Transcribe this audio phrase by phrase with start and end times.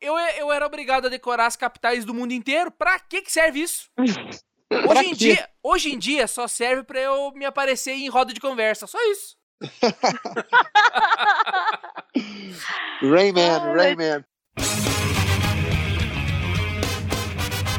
[0.00, 2.70] eu, eu era obrigado a decorar as capitais do mundo inteiro.
[2.70, 3.88] Pra que que serve isso?
[4.88, 8.38] Hoje em, dia, hoje em dia só serve pra eu me aparecer em roda de
[8.38, 8.86] conversa.
[8.86, 9.34] Só isso.
[13.02, 14.24] Rayman, Rayman.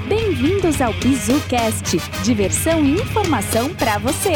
[0.05, 4.33] Bem-vindos ao BizuCast, diversão e informação para você.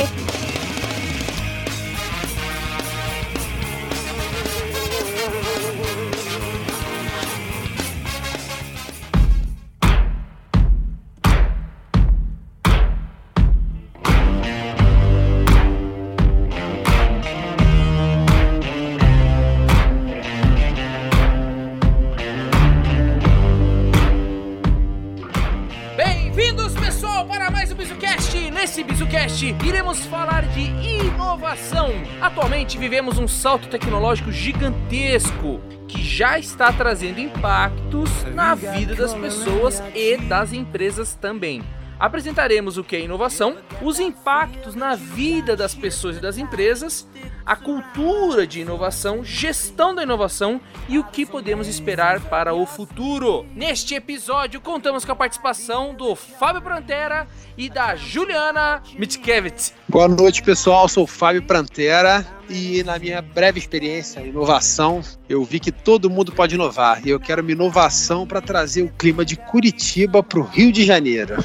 [32.75, 39.81] Atualmente vivemos um salto tecnológico gigantesco que já está trazendo impactos na vida das pessoas
[39.93, 41.63] e das empresas também.
[41.97, 47.07] Apresentaremos o que é inovação, os impactos na vida das pessoas e das empresas,
[47.45, 53.45] a cultura de inovação, gestão da inovação e o que podemos esperar para o futuro.
[53.55, 59.73] Neste episódio, contamos com a participação do Fábio Prantera e da Juliana Mitkevitz.
[59.87, 60.89] Boa noite, pessoal.
[60.89, 66.09] Sou o Fábio Prantera e na minha breve experiência em inovação, eu vi que todo
[66.09, 67.05] mundo pode inovar.
[67.05, 70.85] E eu quero uma inovação para trazer o clima de Curitiba para o Rio de
[70.85, 71.35] Janeiro.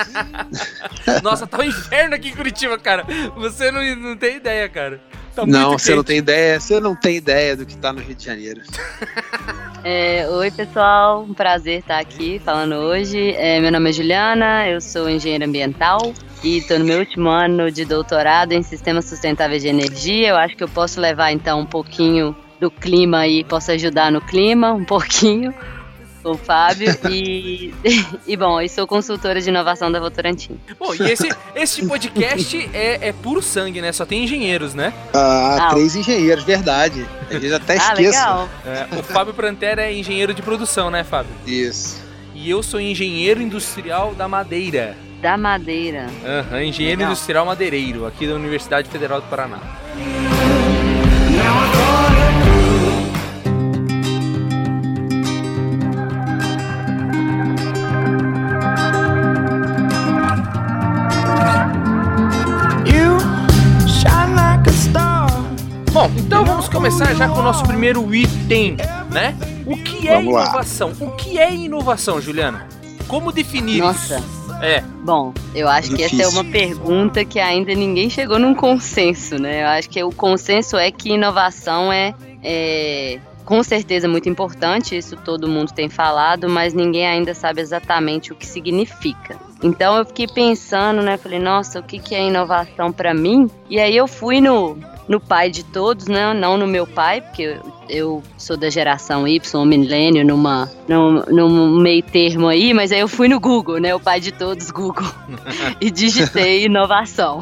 [1.22, 3.04] Nossa, tá um inferno aqui em Curitiba, cara.
[3.36, 4.89] Você não, não tem ideia, cara.
[5.34, 8.14] Tá não, você não tem ideia, você não tem ideia do que tá no Rio
[8.14, 8.62] de Janeiro.
[9.82, 11.22] É, oi, pessoal.
[11.22, 13.32] Um prazer estar aqui falando hoje.
[13.32, 16.12] É, meu nome é Juliana, eu sou engenheira ambiental
[16.44, 20.28] e estou no meu último ano de doutorado em sistemas sustentáveis de energia.
[20.28, 24.20] Eu acho que eu posso levar então um pouquinho do clima e posso ajudar no
[24.20, 25.54] clima, um pouquinho,
[26.22, 26.96] com o Fábio.
[27.10, 27.72] E,
[28.26, 30.58] e bom, eu sou consultora de inovação da Votorantim.
[30.78, 33.92] Bom, e esse, esse podcast é, é puro sangue, né?
[33.92, 34.92] Só tem engenheiros, né?
[35.14, 35.70] Ah, Ah.
[35.70, 37.06] três engenheiros, verdade.
[37.30, 38.00] Às vezes até Ah, esqueço.
[38.18, 38.48] legal.
[38.64, 41.32] É, o Fábio Prantera é engenheiro de produção, né, Fábio?
[41.46, 42.02] Isso.
[42.34, 44.96] E eu sou engenheiro industrial da madeira.
[45.20, 46.06] Da madeira.
[46.24, 47.12] Aham, engenheiro Legal.
[47.12, 49.58] industrial madeireiro, aqui da Universidade Federal do Paraná.
[51.30, 52.09] You
[66.80, 68.74] começar já com o nosso primeiro item,
[69.12, 69.36] né?
[69.66, 70.44] O que é Vamos lá.
[70.44, 70.92] inovação?
[70.98, 72.66] O que é inovação, Juliana?
[73.06, 74.16] Como definir Nossa.
[74.16, 74.54] isso?
[74.62, 76.40] É, Bom, eu acho que essa é Difícil.
[76.40, 79.62] uma pergunta que ainda ninguém chegou num consenso, né?
[79.62, 85.16] Eu acho que o consenso é que inovação é, é com certeza muito importante, isso
[85.16, 89.36] todo mundo tem falado, mas ninguém ainda sabe exatamente o que significa.
[89.62, 91.18] Então eu fiquei pensando, né?
[91.18, 93.50] Falei, nossa, o que, que é inovação para mim?
[93.68, 94.78] E aí eu fui no,
[95.10, 96.32] no pai de todos, né?
[96.32, 101.80] Não no meu pai, porque eu, eu sou da geração Y, milênio, numa, num, num
[101.80, 103.92] meio termo aí, mas aí eu fui no Google, né?
[103.92, 105.10] O pai de todos, Google,
[105.80, 107.40] e digitei inovação.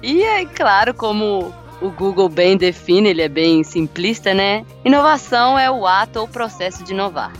[0.00, 4.64] E aí, claro, como o Google bem define, ele é bem simplista, né?
[4.84, 7.32] Inovação é o ato ou processo de inovar.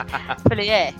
[0.46, 0.92] Falei, é.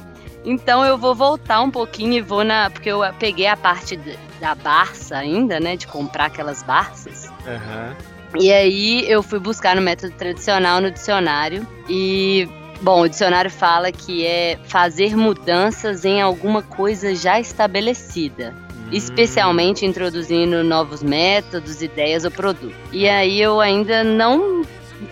[0.42, 2.70] Então eu vou voltar um pouquinho e vou na.
[2.70, 3.98] Porque eu peguei a parte
[4.40, 5.76] da Barça ainda, né?
[5.76, 7.23] De comprar aquelas Barças.
[7.46, 7.96] Aham.
[8.38, 12.48] E aí eu fui buscar no método tradicional no dicionário e
[12.82, 18.52] bom, o dicionário fala que é fazer mudanças em alguma coisa já estabelecida,
[18.90, 22.76] especialmente introduzindo novos métodos, ideias ou produtos.
[22.92, 24.62] E aí eu ainda não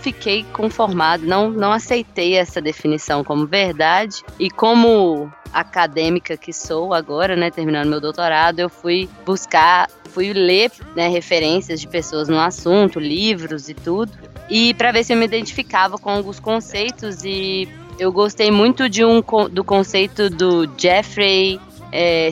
[0.01, 7.37] fiquei conformado, não não aceitei essa definição como verdade e como acadêmica que sou agora,
[7.37, 13.01] né, terminando meu doutorado, eu fui buscar fui ler né, referências de pessoas no assunto,
[13.01, 14.13] livros e tudo,
[14.51, 17.69] e para ver se eu me identificava com alguns conceitos e
[17.99, 21.61] eu gostei muito de um do conceito do Jeffrey
[21.91, 22.31] é,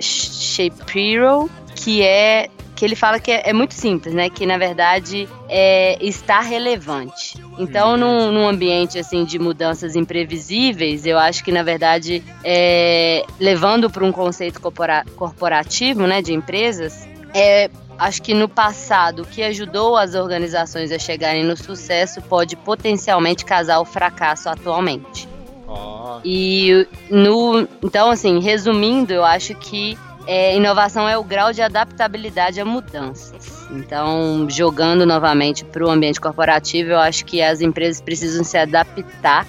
[0.00, 4.28] Shapiro, que é que ele fala que é, é muito simples, né?
[4.28, 7.42] Que na verdade é estar relevante.
[7.58, 13.88] Então, num, num ambiente assim de mudanças imprevisíveis, eu acho que na verdade é, levando
[13.88, 19.42] para um conceito corpora- corporativo, né, de empresas, é acho que no passado o que
[19.42, 25.26] ajudou as organizações a chegarem no sucesso pode potencialmente causar o fracasso atualmente.
[25.66, 29.96] Ó, E no, então, assim, resumindo, eu acho que
[30.26, 33.66] é, inovação é o grau de adaptabilidade a mudanças.
[33.70, 39.46] Então, jogando novamente para o ambiente corporativo, eu acho que as empresas precisam se adaptar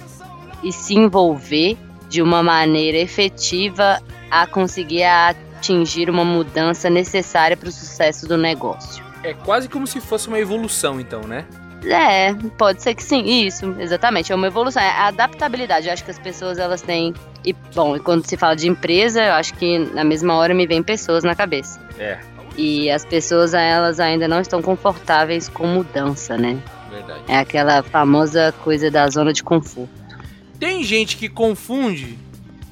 [0.62, 1.76] e se envolver
[2.08, 9.04] de uma maneira efetiva a conseguir atingir uma mudança necessária para o sucesso do negócio.
[9.22, 11.44] É quase como se fosse uma evolução, então, né?
[11.84, 16.04] É, pode ser que sim, isso, exatamente, é uma evolução, é a adaptabilidade, eu acho
[16.04, 17.14] que as pessoas elas têm,
[17.44, 20.66] e bom, e quando se fala de empresa, eu acho que na mesma hora me
[20.66, 21.80] vem pessoas na cabeça.
[21.98, 22.18] É,
[22.56, 26.60] E as pessoas, elas ainda não estão confortáveis com mudança, né?
[26.90, 27.20] verdade.
[27.28, 29.88] É aquela famosa coisa da zona de conforto.
[30.58, 32.18] Tem gente que confunde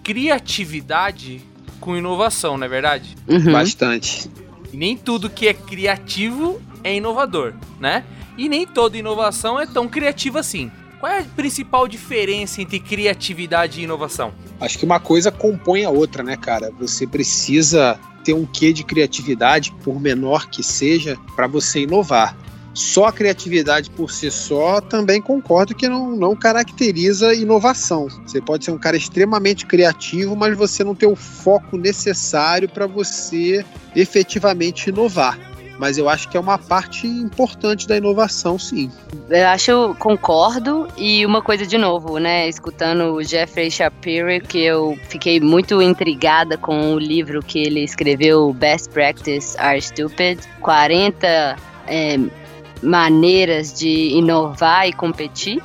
[0.03, 1.43] criatividade
[1.81, 3.17] com inovação, não é verdade?
[3.29, 3.53] Uhum.
[3.53, 4.29] Bastante.
[4.73, 8.05] E nem tudo que é criativo é inovador, né?
[8.37, 10.71] E nem toda inovação é tão criativa assim.
[11.01, 14.33] Qual é a principal diferença entre criatividade e inovação?
[14.61, 16.71] Acho que uma coisa compõe a outra, né, cara?
[16.79, 22.37] Você precisa ter um quê de criatividade, por menor que seja, para você inovar.
[22.75, 28.07] Só a criatividade por si só também concordo que não, não caracteriza inovação.
[28.27, 32.87] Você pode ser um cara extremamente criativo, mas você não ter o foco necessário para
[32.87, 35.39] você efetivamente inovar.
[35.79, 38.91] Mas eu acho que é uma parte importante da inovação, sim.
[39.29, 44.99] Eu acho, concordo, e uma coisa de novo, né, escutando o Jeffrey Shapiro, que eu
[45.09, 51.57] fiquei muito intrigada com o livro que ele escreveu, Best Practice Are Stupid, 40
[51.87, 52.19] é,
[52.83, 55.63] maneiras de inovar e competir.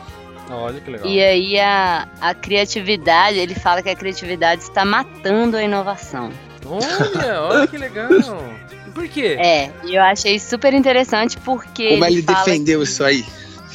[0.50, 1.08] Olha que legal.
[1.08, 6.30] E aí a, a criatividade, ele fala que a criatividade está matando a inovação.
[6.66, 8.10] Olha, olha que legal.
[8.94, 9.38] Por quê?
[9.40, 13.26] É, e eu achei super interessante porque Como ele, fala defendeu que- isso aí?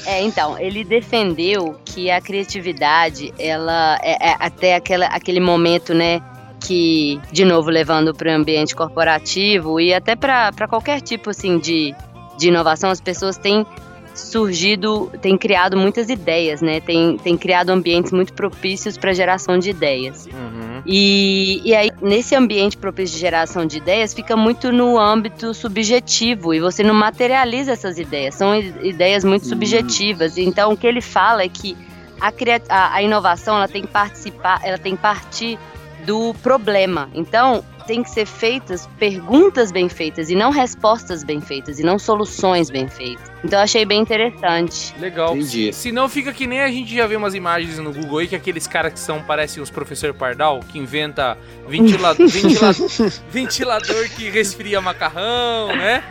[0.04, 6.20] É, então, ele defendeu que a criatividade, ela é, é até aquela, aquele momento, né,
[6.60, 11.92] que, de novo, levando para o ambiente corporativo e até para qualquer tipo, assim, de,
[12.38, 13.66] de inovação, as pessoas têm
[14.14, 19.70] surgido, têm criado muitas ideias, né, têm, têm criado ambientes muito propícios para geração de
[19.70, 20.26] ideias.
[20.26, 20.65] Uhum.
[20.87, 26.55] E, e aí, nesse ambiente propício de geração de ideias, fica muito no âmbito subjetivo
[26.55, 28.37] e você não materializa essas ideias.
[28.37, 30.38] São ideias muito subjetivas.
[30.38, 31.77] Então, o que ele fala é que
[32.21, 32.33] a,
[32.69, 35.59] a, a inovação ela tem que participar, ela tem que partir
[36.06, 37.11] do problema.
[37.12, 41.99] Então, tem que ser feitas perguntas bem feitas e não respostas bem feitas e não
[41.99, 43.31] soluções bem feitas.
[43.44, 44.94] Então, eu achei bem interessante.
[44.99, 45.37] Legal.
[45.37, 45.73] Entendi.
[45.73, 48.35] Se não fica que nem a gente já vê umas imagens no Google aí que
[48.35, 51.38] aqueles caras que são, parecem os professor Pardal, que inventa
[51.69, 52.73] ventila ventila
[53.31, 56.03] ventilador que resfria macarrão, né?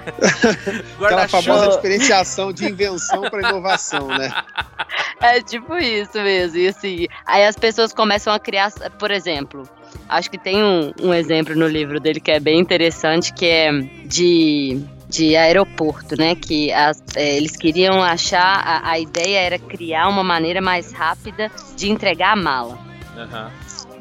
[1.03, 4.31] Aquela famosa diferenciação de invenção para inovação, né?
[5.21, 6.57] É tipo isso mesmo.
[6.57, 9.67] E assim, aí as pessoas começam a criar, por exemplo,
[10.09, 13.71] acho que tem um, um exemplo no livro dele que é bem interessante, que é
[14.05, 16.35] de, de aeroporto, né?
[16.35, 21.51] Que as- é, eles queriam achar, a, a ideia era criar uma maneira mais rápida
[21.75, 22.77] de entregar a mala.
[23.17, 23.51] Aham.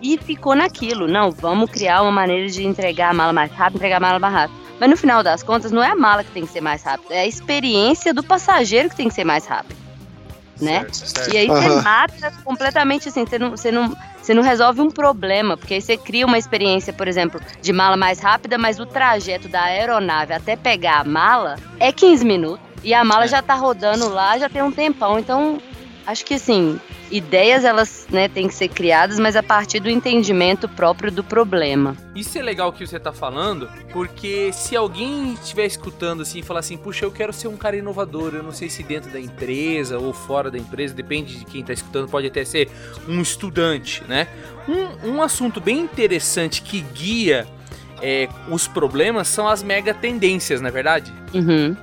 [0.03, 3.97] E ficou naquilo, não, vamos criar uma maneira de entregar a mala mais rápido, entregar
[3.97, 4.59] a mala mais rápido.
[4.79, 7.15] Mas no final das contas, não é a mala que tem que ser mais rápida,
[7.15, 9.75] é a experiência do passageiro que tem que ser mais rápida.
[10.61, 10.81] Né?
[10.81, 11.35] Certo, certo.
[11.35, 15.57] E aí você mata completamente assim, você não, você, não, você não resolve um problema,
[15.57, 19.49] porque aí você cria uma experiência, por exemplo, de mala mais rápida, mas o trajeto
[19.49, 22.65] da aeronave até pegar a mala é 15 minutos.
[22.85, 23.29] E a mala É.
[23.29, 25.19] já tá rodando lá, já tem um tempão.
[25.19, 25.59] Então,
[26.07, 26.79] acho que assim,
[27.11, 31.97] ideias elas né, têm que ser criadas, mas a partir do entendimento próprio do problema.
[32.15, 36.61] Isso é legal que você tá falando, porque se alguém estiver escutando assim e falar
[36.61, 39.99] assim, puxa, eu quero ser um cara inovador, eu não sei se dentro da empresa
[39.99, 42.71] ou fora da empresa, depende de quem tá escutando, pode até ser
[43.09, 44.29] um estudante, né?
[44.69, 47.47] Um, um assunto bem interessante que guia
[48.03, 51.13] é, os problemas são as mega tendências, não é verdade?
[51.33, 51.77] Uhum.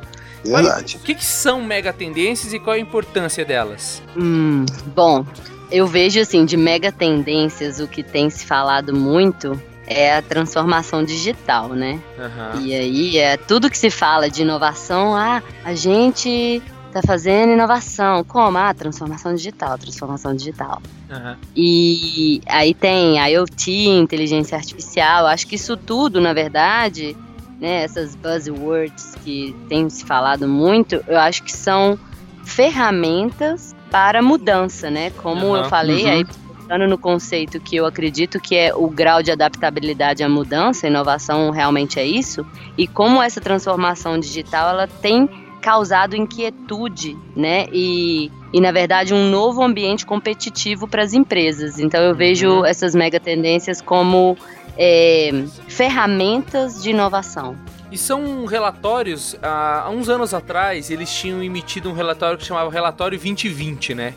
[0.44, 0.98] Verdade.
[0.98, 4.02] O que, que são mega tendências e qual a importância delas?
[4.18, 5.26] Hum, bom,
[5.72, 11.04] eu vejo assim, de mega tendências, o que tem se falado muito é a transformação
[11.04, 12.00] digital, né?
[12.18, 12.62] Aham.
[12.62, 18.24] E aí é tudo que se fala de inovação, ah, a gente tá fazendo inovação.
[18.24, 18.58] Como?
[18.58, 20.82] Ah, transformação digital, transformação digital.
[21.10, 21.38] aham.
[21.56, 27.16] E aí tem IoT, inteligência artificial, acho que isso tudo, na verdade,
[27.62, 31.98] né, essas buzzwords que tem se falado muito, eu acho que são
[32.44, 35.12] ferramentas para mudança, né?
[35.12, 36.12] Como eu Aham, falei, uhum.
[36.12, 40.88] aí pensando no conceito que eu acredito que é o grau de adaptabilidade à mudança,
[40.88, 42.46] inovação realmente é isso,
[42.78, 45.30] e como essa transformação digital ela tem
[45.62, 47.68] causado inquietude, né?
[47.72, 51.78] E, e na verdade um novo ambiente competitivo para as empresas.
[51.78, 52.66] Então eu vejo Uhum.
[52.66, 54.36] essas mega tendências como
[54.84, 55.30] é,
[55.68, 57.56] ferramentas de inovação.
[57.92, 62.72] E são relatórios, há há uns anos atrás, eles tinham emitido um relatório que chamava
[62.72, 64.14] Relatório 2020, né?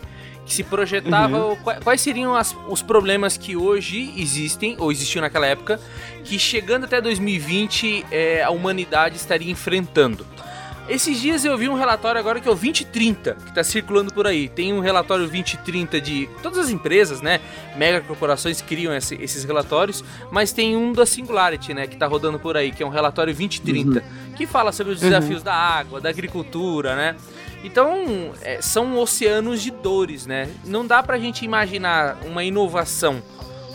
[0.47, 1.57] que se projetava Uhum.
[1.57, 5.81] qua- quais seriam as- os problemas que hoje existem, ou existiam naquela época,
[6.23, 10.27] que chegando até 2020 é, a humanidade estaria enfrentando.
[10.87, 14.27] Esses dias eu vi um relatório agora que é o 2030, que está circulando por
[14.27, 14.51] aí.
[14.51, 17.41] Tem um relatório 2030 de todas as empresas, né?
[17.75, 21.87] Mega corporações criam esse- esses relatórios, mas tem um da Singularity, né?
[21.87, 24.05] Que tá rodando por aí, que é um relatório 2030,
[24.37, 27.17] que fala sobre os desafios da água, da agricultura, né?
[27.65, 30.51] Então, é, são oceanos de dores, né?
[30.67, 33.23] Não dá pra gente imaginar uma inovação,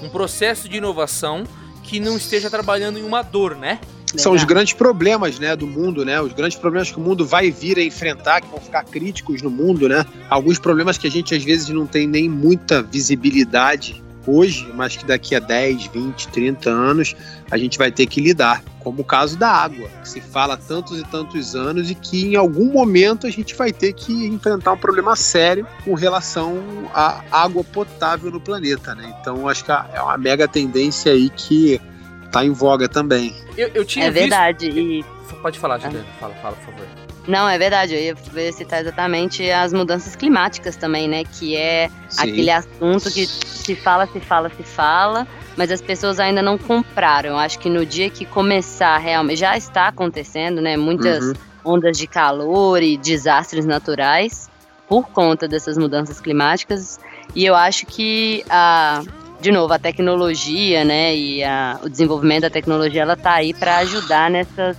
[0.04, 1.44] um processo de inovação
[1.82, 3.80] que não esteja trabalhando em uma dor, né?
[4.16, 6.20] São os grandes problemas, né, do mundo, né?
[6.22, 9.50] Os grandes problemas que o mundo vai vir a enfrentar, que vão ficar críticos no
[9.50, 10.06] mundo, né?
[10.30, 15.06] Alguns problemas que a gente às vezes não tem nem muita visibilidade hoje, mas que
[15.06, 17.16] daqui a 10, 20, 30 anos
[17.50, 18.64] a gente vai ter que lidar.
[18.80, 22.28] Como o caso da água, que se fala há tantos e tantos anos e que
[22.28, 26.58] em algum momento a gente vai ter que enfrentar um problema sério com relação
[26.94, 29.14] à água potável no planeta, né?
[29.20, 31.82] Então acho que é uma mega tendência aí que
[32.32, 33.36] tá em voga também.
[33.58, 34.70] Eu, eu tinha É visto- verdade.
[34.70, 35.06] E
[35.42, 36.06] Pode falar, Juliana.
[36.20, 36.86] Fala, fala, por favor.
[37.28, 37.94] Não, é verdade.
[37.94, 41.24] Eu ia citar exatamente as mudanças climáticas também, né?
[41.24, 42.22] Que é Sim.
[42.30, 47.30] aquele assunto que se fala, se fala, se fala, mas as pessoas ainda não compraram.
[47.32, 50.76] Eu acho que no dia que começar realmente, já está acontecendo, né?
[50.76, 51.34] Muitas Uhum.
[51.64, 54.50] ondas de calor e desastres naturais
[54.90, 57.00] por conta dessas mudanças climáticas.
[57.36, 59.04] E eu acho que a
[59.42, 63.78] de novo, a tecnologia, né, e a- o desenvolvimento da tecnologia, ela tá aí para
[63.78, 64.78] ajudar nessas,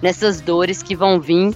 [0.00, 1.54] nessas dores que vão vir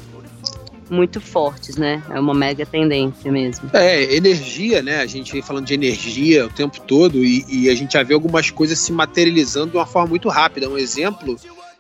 [0.88, 2.00] muito fortes, né?
[2.10, 3.68] É uma mega tendência mesmo.
[3.72, 5.00] É, energia, né?
[5.00, 8.14] A gente vem falando de energia o tempo todo e, e a gente já vê
[8.14, 10.68] algumas coisas se materializando de uma forma muito rápida.
[10.68, 11.36] Um exemplo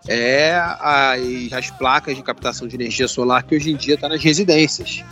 [0.08, 4.22] é as, as placas de captação de energia solar que hoje em dia está nas
[4.22, 5.04] residências.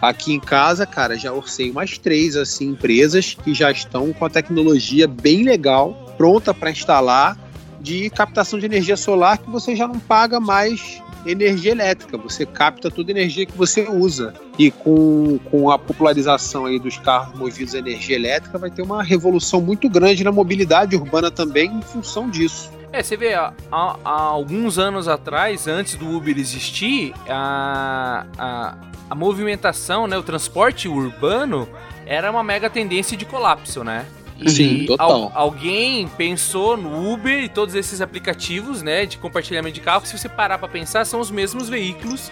[0.00, 4.30] Aqui em casa, cara, já orcei umas três assim empresas que já estão com a
[4.30, 7.49] tecnologia bem legal, pronta para instalar
[7.80, 12.90] de captação de energia solar que você já não paga mais energia elétrica, você capta
[12.90, 14.32] toda a energia que você usa.
[14.58, 19.02] E com, com a popularização aí dos carros movidos a energia elétrica, vai ter uma
[19.02, 22.70] revolução muito grande na mobilidade urbana também em função disso.
[22.92, 28.74] É, você vê, há, há- alguns anos atrás, antes do Uber existir, a, a,
[29.10, 31.68] a movimentação, né, o transporte urbano
[32.06, 34.06] era uma mega tendência de colapso, né?
[34.48, 35.10] Sim, total.
[35.10, 40.08] al- alguém pensou no Uber e todos esses aplicativos, né, de compartilhamento de carro, que
[40.08, 42.30] se você parar pra pensar, são os mesmos veículos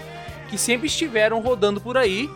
[0.49, 2.31] que sempre estiveram rodando por aí.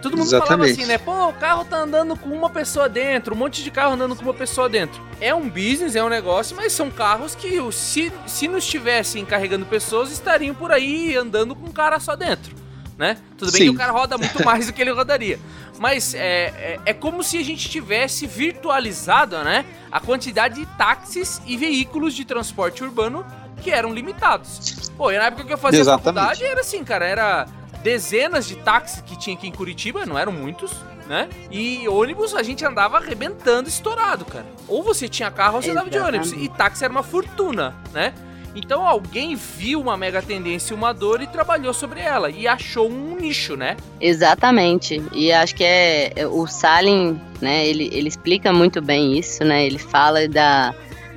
[0.00, 0.80] Todo mundo falava Exatamente.
[0.80, 0.96] assim, né?
[0.96, 4.22] Pô, o carro tá andando com uma pessoa dentro, um monte de carro andando com
[4.22, 4.98] uma pessoa dentro.
[5.20, 9.66] É um business, é um negócio, mas são carros que, se, se não estivessem carregando
[9.66, 12.54] pessoas, estariam por aí andando com um cara só dentro,
[13.00, 13.16] né?
[13.38, 13.68] Tudo bem Sim.
[13.68, 15.40] que o cara roda muito mais do que ele rodaria.
[15.78, 19.64] Mas é, é, é como se a gente tivesse virtualizado, né?
[19.90, 23.24] A quantidade de táxis e veículos de transporte urbano
[23.62, 24.90] que eram limitados.
[24.98, 26.14] Pô, e na época que eu fazia Exatamente.
[26.14, 27.46] faculdade, era assim, cara, era
[27.82, 30.70] dezenas de táxis que tinha aqui em Curitiba, não eram muitos,
[31.08, 31.26] né?
[31.50, 34.46] E ônibus a gente andava arrebentando, estourado, cara.
[34.68, 36.32] Ou você tinha carro ou você andava de ônibus.
[36.32, 38.12] E táxi era uma fortuna, né?
[38.54, 42.30] Então alguém viu uma mega tendência, uma dor e trabalhou sobre ela.
[42.30, 43.76] E achou um nicho, né?
[44.00, 45.02] Exatamente.
[45.12, 49.64] E acho que é é- o Salim, né, ele, ele explica muito bem isso, né?
[49.66, 50.74] Ele fala da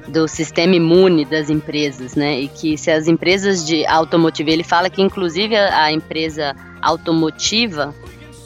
[0.08, 2.42] do sistema imune das empresas, né?
[2.42, 7.96] E que se as empresas de automotiva, ele fala que inclusive a, a empresa automotiva,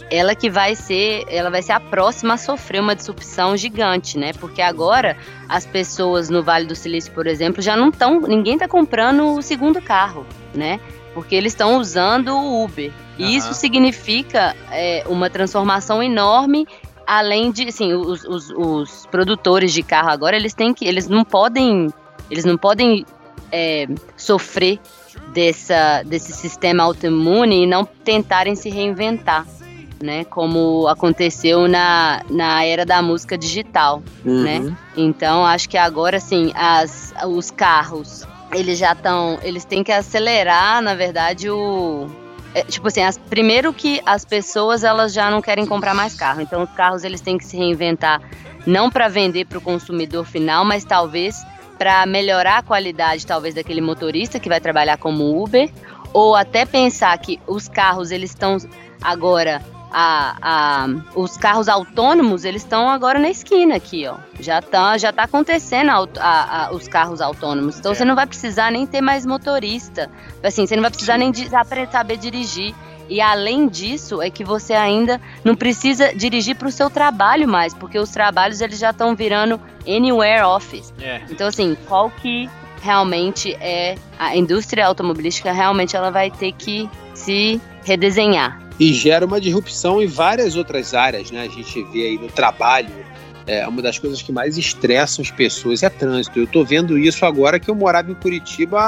[0.10, 4.34] ela que vai ser, ela vai ser a próxima a sofrer uma disrupção gigante, né?
[4.34, 5.18] Porque agora
[5.50, 9.42] as pessoas no Vale do Silício, por exemplo, já não estão, ninguém está comprando o
[9.42, 10.80] segundo carro, né?
[11.14, 12.92] Porque eles estão usando o Uber.
[13.18, 16.68] E isso significa é, uma transformação enorme
[17.08, 21.24] além de, assim, os, os, os produtores de carro agora, eles têm que, eles não
[21.24, 21.88] podem,
[22.30, 23.06] eles não podem
[23.50, 23.88] é,
[24.18, 24.78] sofrer
[25.34, 29.46] dessa, desse sistema autoimune e não tentarem se reinventar,
[30.02, 30.24] né?
[30.26, 34.02] Como aconteceu na, na era da música digital.
[34.24, 34.76] Né?
[34.96, 40.82] Então, acho que agora, assim, as, os carros, eles já estão, eles têm que acelerar,
[40.82, 42.08] na verdade, o...
[42.54, 46.42] é, tipo assim, as- primeiro que as pessoas, elas já não querem comprar mais carro.
[46.42, 48.22] Então, os carros, eles têm que se reinventar,
[48.66, 51.44] não para vender para o consumidor final, mas talvez
[51.78, 55.70] para melhorar a qualidade, talvez, daquele motorista que vai trabalhar como Uber,
[56.12, 58.58] ou até pensar que os carros, eles estão
[59.02, 64.16] agora a, a- os carros autônomos eles estão agora na esquina aqui, ó.
[64.40, 67.80] Já tá, já tá acontecendo a os carros autônomos.
[67.80, 67.96] Então É.
[67.96, 70.10] você não vai precisar nem ter mais motorista.
[70.44, 72.74] Assim, você não vai precisar nem de, apre- saber dirigir.
[73.10, 77.74] E além disso, é que você ainda não precisa dirigir para o seu trabalho mais,
[77.74, 80.94] porque os trabalhos eles já estão virando anywhere office.
[81.02, 81.22] É.
[81.30, 82.50] Então assim, qual que
[82.82, 88.60] realmente é a indústria automobilística realmente ela vai ter que se redesenhar.
[88.80, 91.42] E gera uma disrupção em várias outras áreas, né?
[91.44, 92.90] A gente vê aí no trabalho,
[93.48, 96.38] é, uma das coisas que mais estressam as pessoas é trânsito.
[96.40, 98.80] Eu tô vendo isso agora que eu morava em Curitiba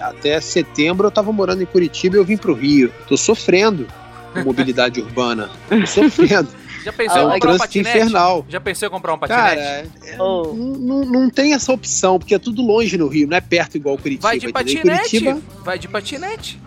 [0.00, 2.92] até setembro, eu tava morando em Curitiba e eu vim pro Rio.
[3.08, 3.86] Tô sofrendo
[4.32, 5.50] com mobilidade urbana.
[5.68, 6.48] Tô sofrendo.
[6.84, 7.98] Já pensou É em comprar um patinete?
[7.98, 8.46] infernal.
[8.48, 9.44] Já pensou em comprar um patinete?
[9.44, 9.86] Cara, é-
[10.18, 10.54] Oh.
[10.54, 13.98] não, não- tem essa opção, porque é tudo longe no Rio, não é perto igual
[13.98, 14.28] Curitiba.
[14.28, 15.36] Vai de patinete.
[15.62, 16.58] Vai de patinete.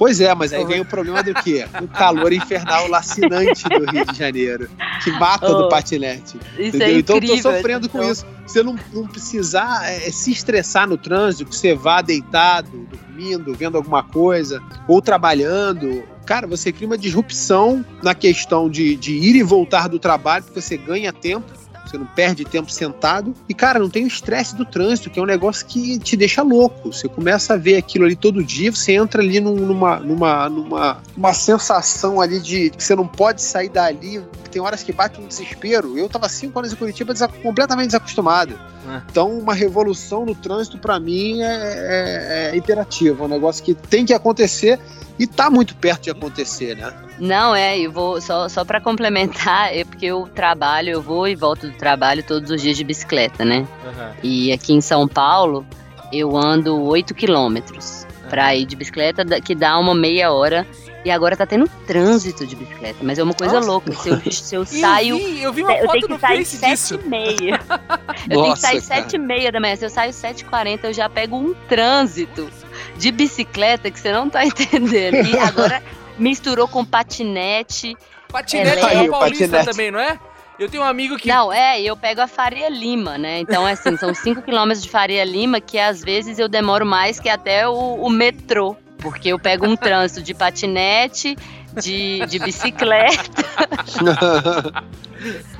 [0.00, 1.66] Pois é, mas aí vem o problema do quê?
[1.82, 4.66] O calor infernal lacinante do Rio de Janeiro,
[5.04, 6.38] que mata Oh, do patinete.
[6.58, 6.88] Isso Entendeu?
[6.88, 8.10] é então eu tô sofrendo com então.
[8.10, 8.26] isso.
[8.46, 13.76] Você não, não precisar é, se estressar no trânsito, que você vá deitado, dormindo, vendo
[13.76, 16.02] alguma coisa, ou trabalhando.
[16.24, 20.62] Cara, você cria uma disrupção na questão de, de ir e voltar do trabalho, porque
[20.62, 21.44] você ganha tempo.
[21.90, 23.34] Você não perde tempo sentado.
[23.48, 26.40] E, cara, não tem o estresse do trânsito, que é um negócio que te deixa
[26.42, 26.92] louco.
[26.92, 30.98] Você começa a ver aquilo ali todo dia, você entra ali num- numa, numa, numa
[31.16, 34.22] uma sensação ali de que você não pode sair dali.
[34.50, 35.98] Tem horas que bate um desespero.
[35.98, 38.54] Eu tava cinco anos em Curitiba desa- completamente desacostumado.
[38.88, 39.02] É.
[39.10, 43.22] Então, uma revolução no trânsito, pra mim, é, é, é imperativa.
[43.24, 44.78] É um negócio que tem que acontecer
[45.20, 46.90] e tá muito perto de acontecer, né?
[47.18, 51.36] Não, é, eu vou, só, só para complementar, é porque eu trabalho, eu vou e
[51.36, 53.68] volto do trabalho todos os dias de bicicleta, né?
[53.84, 54.12] Aham.
[54.22, 55.66] E aqui em São Paulo,
[56.10, 60.66] eu ando 8 quilômetros pra ir de bicicleta, que dá uma meia hora.
[61.04, 63.66] E agora tá tendo trânsito de bicicleta, mas é uma coisa Nossa.
[63.68, 63.92] louca.
[63.94, 65.16] Se eu, se eu Eu saio.
[65.16, 67.00] vi, eu vi uma Eu foto tenho no que sair Face sete disso.
[67.02, 67.60] e meia.
[68.28, 69.02] Eu tenho que Nossa, sair cara.
[69.02, 69.76] sete e meia da manhã.
[69.76, 72.50] Se eu saio sete e quarenta, eu já pego um trânsito
[72.98, 75.26] de bicicleta que você não tá entendendo.
[75.26, 75.82] E agora
[76.18, 77.96] misturou com patinete.
[78.30, 79.64] Patinete É, é, é, paulista patinete.
[79.70, 80.18] também, não é?
[80.58, 81.26] Eu tenho um amigo que.
[81.28, 83.38] Não, é, eu pego a Faria Lima, né?
[83.40, 87.30] Então, assim, são cinco quilômetros de Faria Lima que às vezes eu demoro mais que
[87.30, 88.76] até o, o metrô.
[89.00, 91.36] Porque eu pego um trânsito de patinete,
[91.80, 93.44] de, de bicicleta.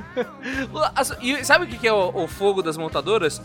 [1.21, 3.41] E sabe o que é o, o fogo das montadoras?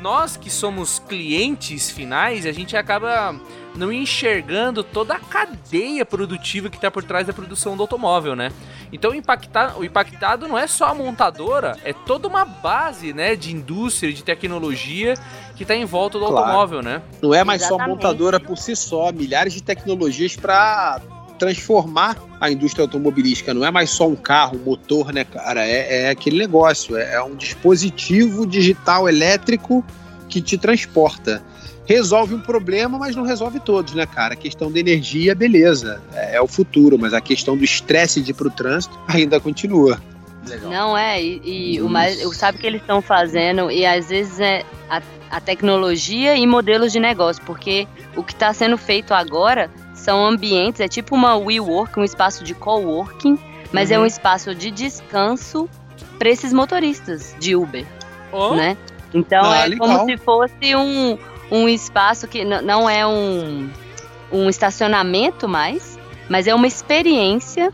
[0.00, 3.34] Nós que somos clientes finais, a gente acaba
[3.76, 8.50] não enxergando toda a cadeia produtiva que está por trás da produção do automóvel, né?
[8.92, 13.36] Então o, impacta- o impactado não é só a montadora, é toda uma base, né,
[13.36, 15.14] de indústria, de tecnologia
[15.54, 16.38] que está em volta do Claro.
[16.46, 17.02] automóvel, né?
[17.22, 17.94] Não é mais só Exatamente.
[17.96, 21.00] montadora por si só, milhares de tecnologias para
[21.40, 23.54] transformar a indústria automobilística.
[23.54, 25.66] Não é mais só um carro, um motor, né, cara?
[25.66, 26.96] É, é aquele negócio.
[26.96, 29.84] É, é um dispositivo digital elétrico
[30.28, 31.42] que te transporta.
[31.86, 34.34] Resolve um problema, mas não resolve todos, né, cara?
[34.34, 38.30] A questão da energia, beleza, é, é o futuro, mas a questão do estresse de
[38.30, 40.00] ir pro trânsito ainda continua.
[40.46, 40.70] Legal.
[40.70, 44.40] Não é, e, e o mais, eu sabe que eles estão fazendo, e às vezes
[44.40, 49.70] é a, a tecnologia e modelos de negócio, porque o que está sendo feito agora
[50.00, 53.38] são ambientes, é tipo uma WeWork, um espaço de coworking,
[53.72, 54.04] mas é Uhum.
[54.04, 55.68] um espaço de descanso
[56.18, 57.86] para esses motoristas de Uber,
[58.32, 58.76] Ó, né?
[59.14, 59.88] Então Ah, é legal.
[59.88, 61.18] como se fosse um,
[61.50, 63.68] um espaço que não é um,
[64.32, 67.72] um estacionamento mais, mas é uma experiência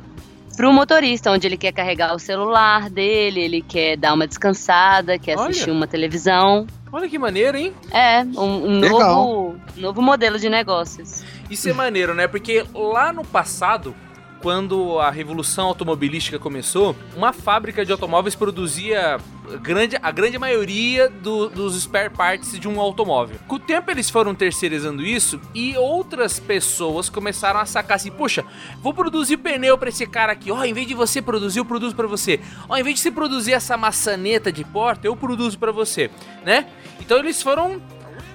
[0.56, 5.18] para o motorista, onde ele quer carregar o celular dele, ele quer dar uma descansada,
[5.18, 5.50] quer Olha.
[5.50, 6.66] assistir uma televisão.
[6.90, 7.74] Olha que maneiro, hein?
[7.92, 11.22] É, um, um novo, novo modelo de negócios.
[11.50, 12.26] Isso é maneiro, né?
[12.26, 13.94] Porque lá no passado,
[14.40, 19.18] quando a revolução automobilística começou, uma fábrica de automóveis produzia
[19.62, 23.38] grande, a grande maioria do- dos spare parts de um automóvel.
[23.46, 28.44] Com o tempo eles foram terceirizando isso e outras pessoas começaram a sacar assim, poxa,
[28.82, 30.50] vou produzir pneu pra esse cara aqui.
[30.50, 32.40] Ó, em vez de você produzir, eu produzo pra você.
[32.68, 36.10] Ó, em vez de você produzir essa maçaneta de porta, eu produzo pra você,
[36.44, 36.66] né?
[37.00, 37.80] Então eles foram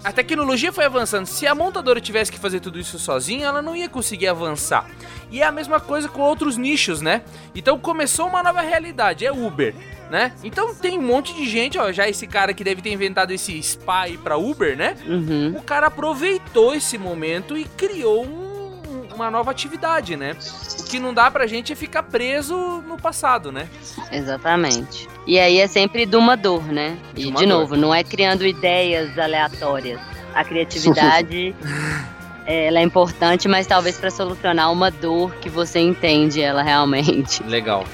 [0.03, 1.25] a tecnologia foi avançando.
[1.25, 4.89] Se a montadora tivesse que fazer tudo isso sozinha, ela não ia conseguir avançar.
[5.31, 7.21] E é a mesma coisa com outros nichos, né?
[7.55, 9.73] Então começou uma nova realidade, é Uber,
[10.09, 10.33] né?
[10.43, 13.61] Então tem um monte de gente, ó, já esse cara que deve ter inventado esse
[13.63, 14.97] spa aí pra Uber, né?
[15.07, 15.55] Uhum.
[15.57, 18.50] O cara aproveitou esse momento e criou um-
[19.15, 20.35] uma nova atividade, né?
[20.79, 22.55] O que não dá pra gente é ficar preso
[22.87, 23.67] no passado, né?
[24.11, 25.07] Exatamente.
[25.27, 26.97] E aí é sempre de uma dor, né?
[27.13, 27.47] De E de dor.
[27.47, 29.99] novo, não é criando ideias aleatórias.
[30.33, 31.55] A criatividade
[32.45, 37.43] é, ela é importante, mas talvez para solucionar uma dor que você entende ela realmente.
[37.43, 37.85] Legal.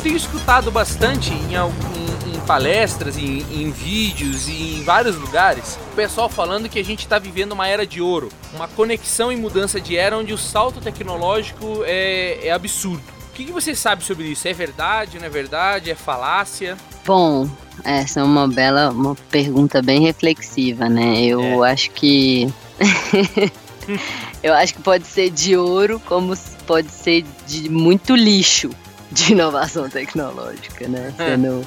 [0.00, 5.78] Eu tenho escutado bastante em, em- em palestras, em, em vídeos e em vários lugares,
[5.92, 9.36] o pessoal falando que a gente está vivendo uma era de ouro, uma conexão e
[9.36, 13.02] mudança de era onde o salto tecnológico é, é absurdo.
[13.30, 14.48] O que, que você sabe sobre isso?
[14.48, 15.90] É verdade, não é verdade?
[15.90, 16.78] É falácia?
[17.06, 17.48] Bom,
[17.84, 21.20] essa é uma bela, uma pergunta bem reflexiva, né?
[21.22, 22.52] Eu acho que.
[24.42, 26.34] eu acho que pode ser de ouro, como
[26.66, 28.70] pode ser de muito lixo
[29.10, 31.12] de inovação tecnológica, né?
[31.18, 31.24] É.
[31.30, 31.66] Sendo-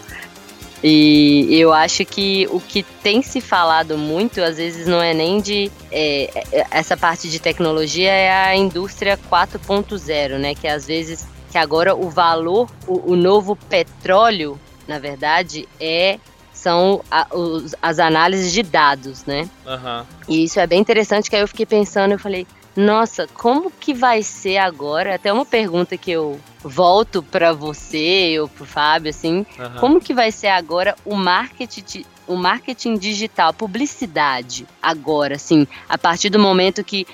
[0.86, 5.40] E eu acho que o que tem se falado muito, às vezes, não é nem
[5.40, 5.72] de.
[5.92, 10.54] é, é, essa parte de tecnologia é a indústria 4.0, né?
[10.56, 11.26] Que às vezes.
[11.52, 16.18] Que agora o valor, o, o novo petróleo, na verdade, é
[16.52, 19.48] são a- os- as análises de dados, né?
[19.66, 20.06] Aham.
[20.28, 23.94] E isso é bem interessante, que aí eu fiquei pensando, eu falei, nossa, como que
[23.94, 25.16] vai ser agora?
[25.16, 29.80] Até uma pergunta que eu volto para você ou pro Fábio, assim, aham.
[29.80, 35.98] como que vai ser agora o marketing, o marketing digital, a publicidade agora, assim, a
[35.98, 37.06] partir do momento que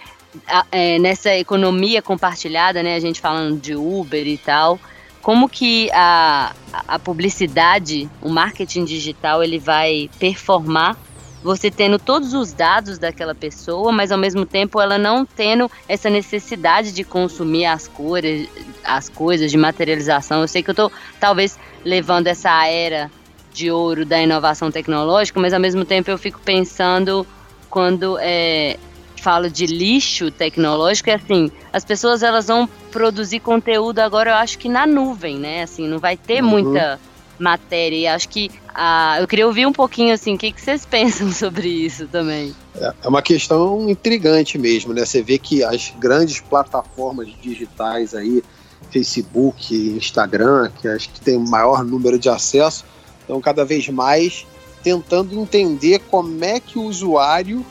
[0.47, 4.79] a- é, nessa economia compartilhada, né, a gente falando de Uber e tal,
[5.21, 6.53] como que a
[6.87, 10.95] a publicidade, o marketing digital, ele vai performar
[11.43, 16.09] você tendo todos os dados daquela pessoa, mas ao mesmo tempo ela não tendo essa
[16.09, 18.49] necessidade de consumir as cores,
[18.83, 20.41] as coisas de materialização.
[20.41, 23.09] Eu sei que eu tô talvez levando essa era
[23.53, 27.25] de ouro da inovação tecnológica, mas ao mesmo tempo eu fico pensando
[27.69, 28.77] quando é,
[29.21, 34.57] falo de lixo tecnológico, é assim, as pessoas elas vão produzir conteúdo agora, eu acho
[34.57, 35.63] que na nuvem, né?
[35.63, 36.49] Assim, não vai ter Uhum.
[36.49, 36.99] muita
[37.39, 37.95] matéria.
[37.95, 41.31] E acho que ah, eu queria ouvir um pouquinho assim, o que, que vocês pensam
[41.31, 42.53] sobre isso também.
[42.75, 45.05] É é uma questão intrigante mesmo, né?
[45.05, 48.43] Você vê que as grandes plataformas digitais aí,
[48.91, 52.85] Facebook, Instagram, que acho que tem o maior número de acesso,
[53.21, 54.45] estão cada vez mais
[54.83, 57.65] tentando entender como é que o usuário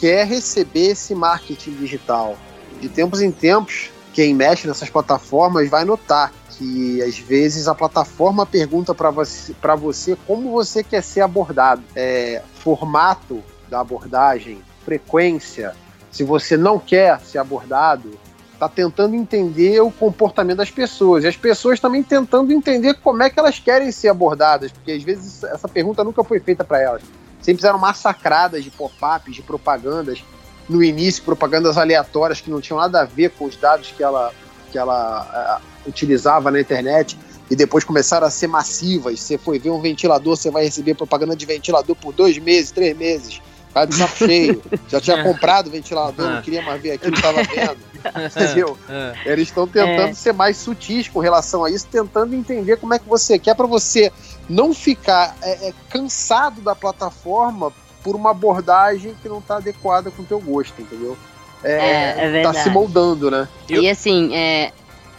[0.00, 2.36] quer receber esse marketing digital.
[2.80, 8.46] De tempos em tempos, quem mexe nessas plataformas vai notar que às vezes a plataforma
[8.46, 11.82] pergunta para você, você como você quer ser abordado.
[11.94, 15.74] É, formato da abordagem, frequência.
[16.10, 18.18] Se você não quer ser abordado,
[18.52, 21.24] está tentando entender o comportamento das pessoas.
[21.24, 25.02] E as pessoas também tentando entender como é que elas querem ser abordadas, porque às
[25.02, 27.02] vezes essa pergunta nunca foi feita para elas.
[27.42, 30.24] Sempre eram massacradas de pop-ups, de propagandas.
[30.66, 34.32] No início, propagandas aleatórias que não tinham nada a ver com os dados que ela,
[34.72, 37.18] que ela utilizava na internet.
[37.50, 39.20] E depois começaram a ser massivas.
[39.20, 42.96] Você foi ver um ventilador, você vai receber propaganda de ventilador por dois meses, três
[42.96, 43.40] meses.
[43.72, 44.62] Tá de saco cheio.
[44.88, 45.22] Já tinha É.
[45.22, 46.34] comprado o ventilador, É.
[46.36, 47.76] não queria mais ver aquilo, tava vendo.
[48.34, 48.78] Entendeu?
[48.88, 49.14] É.
[49.26, 50.14] Eles estão tentando É.
[50.14, 53.66] ser mais sutis com relação a isso, tentando entender como é que você quer para
[53.66, 54.10] você
[54.48, 60.22] não ficar é, é, cansado da plataforma por uma abordagem que não está adequada com
[60.22, 61.16] o teu gosto, entendeu?
[61.62, 62.62] É, é tá verdade.
[62.62, 63.48] se moldando, né?
[63.68, 64.72] E assim, é.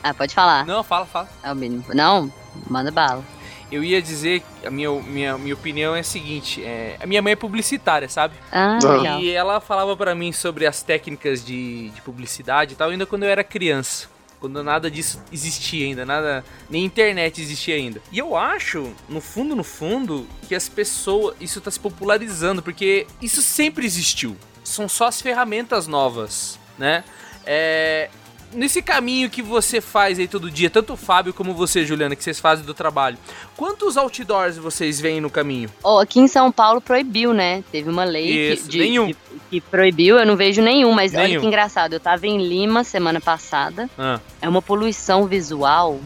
[0.07, 0.67] Ah, pode falar.
[0.67, 1.27] Não, fala, fala.
[1.43, 1.83] Albino.
[1.93, 2.31] Não,
[2.69, 3.23] manda bala.
[3.71, 7.33] Eu ia dizer, a minha, minha, minha opinião é a seguinte: é, a minha mãe
[7.33, 8.35] é publicitária, sabe?
[8.51, 8.87] Ah, Ah.
[8.87, 9.19] legal.
[9.19, 13.23] E ela falava pra mim sobre as técnicas de, de publicidade e tal, ainda quando
[13.23, 14.07] eu era criança.
[14.39, 16.45] Quando nada disso existia ainda, nada.
[16.69, 17.99] Nem internet existia ainda.
[18.11, 21.35] E eu acho, no fundo, no fundo, que as pessoas.
[21.41, 24.37] Isso tá se popularizando, porque isso sempre existiu.
[24.63, 27.03] São só as ferramentas novas, né?
[27.43, 28.09] É.
[28.55, 32.23] Nesse caminho que você faz aí todo dia, tanto o Fábio como você, Juliana, que
[32.23, 33.17] vocês fazem do trabalho,
[33.57, 35.69] quantos outdoors vocês veem no caminho?
[35.83, 37.63] Ó, aqui em São Paulo proibiu, né?
[37.71, 39.07] Teve uma lei Isso, que, de- nenhum.
[39.07, 39.17] de-
[39.49, 41.41] que proibiu, eu não vejo nenhum, mas olha Nenhum.
[41.41, 41.93] que engraçado.
[41.93, 43.89] Eu tava em Lima semana passada.
[43.97, 45.99] Ah, É uma poluição visual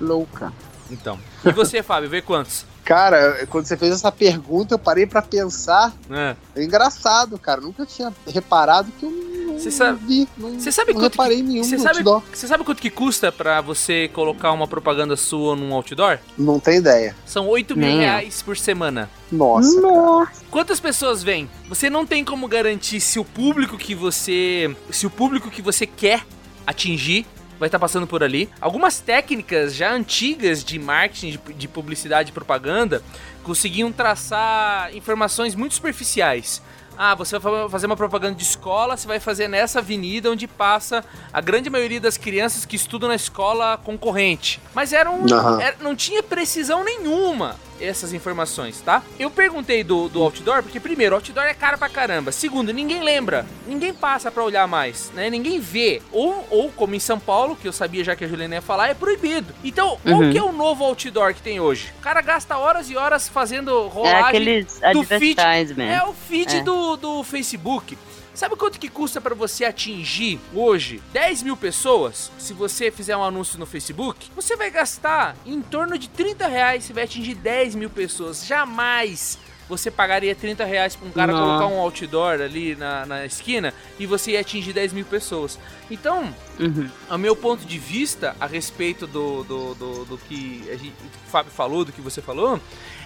[0.00, 0.52] louca.
[0.90, 1.18] então.
[1.44, 2.66] E você, Fábio, vê quantos?
[2.84, 5.90] Cara, quando você fez essa pergunta, eu parei para pensar.
[6.10, 6.36] Ah.
[6.54, 7.60] É engraçado, cara.
[7.62, 9.10] Nunca tinha reparado que eu
[9.54, 10.28] não Você sabe- vi.
[10.36, 12.22] Não, você sabe não quanto reparei nenhum Você no sabe, outdoor.
[12.32, 16.18] você sabe quanto que custa pra você colocar uma propaganda sua num outdoor?
[16.36, 17.16] Não tem ideia.
[17.24, 19.08] São 8 mil reais por semana.
[19.32, 19.80] Nossa.
[19.80, 20.32] cara.
[20.50, 21.48] Quantas pessoas vêm?
[21.68, 24.74] Você não tem como garantir se o público que você.
[24.90, 26.24] Se o público que você quer
[26.66, 27.26] atingir
[27.58, 28.48] vai estar passando por ali.
[28.60, 33.02] Algumas técnicas já antigas de marketing, de, de publicidade e propaganda
[33.44, 36.60] conseguiam traçar informações muito superficiais.
[36.96, 40.46] Ah, você vai fa- fazer uma propaganda de escola, você vai fazer nessa avenida onde
[40.46, 44.60] passa a grande maioria das crianças que estudam na escola concorrente.
[44.74, 45.60] Mas era um, Aham.
[45.60, 47.56] era- não tinha precisão nenhuma.
[47.80, 49.02] Essas informações, tá?
[49.18, 52.32] Eu perguntei do, do outdoor, porque primeiro, outdoor é caro pra caramba.
[52.32, 55.28] Segundo, ninguém lembra, ninguém passa pra olhar mais, né?
[55.30, 56.00] Ninguém vê.
[56.12, 58.88] Ou, ou como em São Paulo, que eu sabia já que a Juliana ia falar,
[58.88, 59.54] é proibido.
[59.64, 60.30] Então, qual Uhum.
[60.32, 61.92] que é o novo outdoor que tem hoje?
[61.98, 65.40] O cara gasta horas e horas fazendo É rolagem aqueles do feed.
[65.40, 66.62] É o feed É.
[66.62, 67.96] do, do Facebook.
[68.34, 72.32] Sabe quanto que custa pra você atingir hoje 10 mil pessoas?
[72.36, 76.82] Se você fizer um anúncio no Facebook, você vai gastar em torno de 30 reais.
[76.82, 78.44] Você vai atingir 10 mil pessoas.
[78.44, 81.40] Jamais você pagaria 30 reais pra um cara Não.
[81.40, 85.58] colocar um outdoor ali na, na esquina e você ia atingir 10 mil pessoas.
[85.90, 86.88] Então, Uhum.
[87.10, 90.92] o meu ponto de vista a respeito do, do, do, do que a gente,
[91.26, 92.60] o Fábio falou, do que você falou,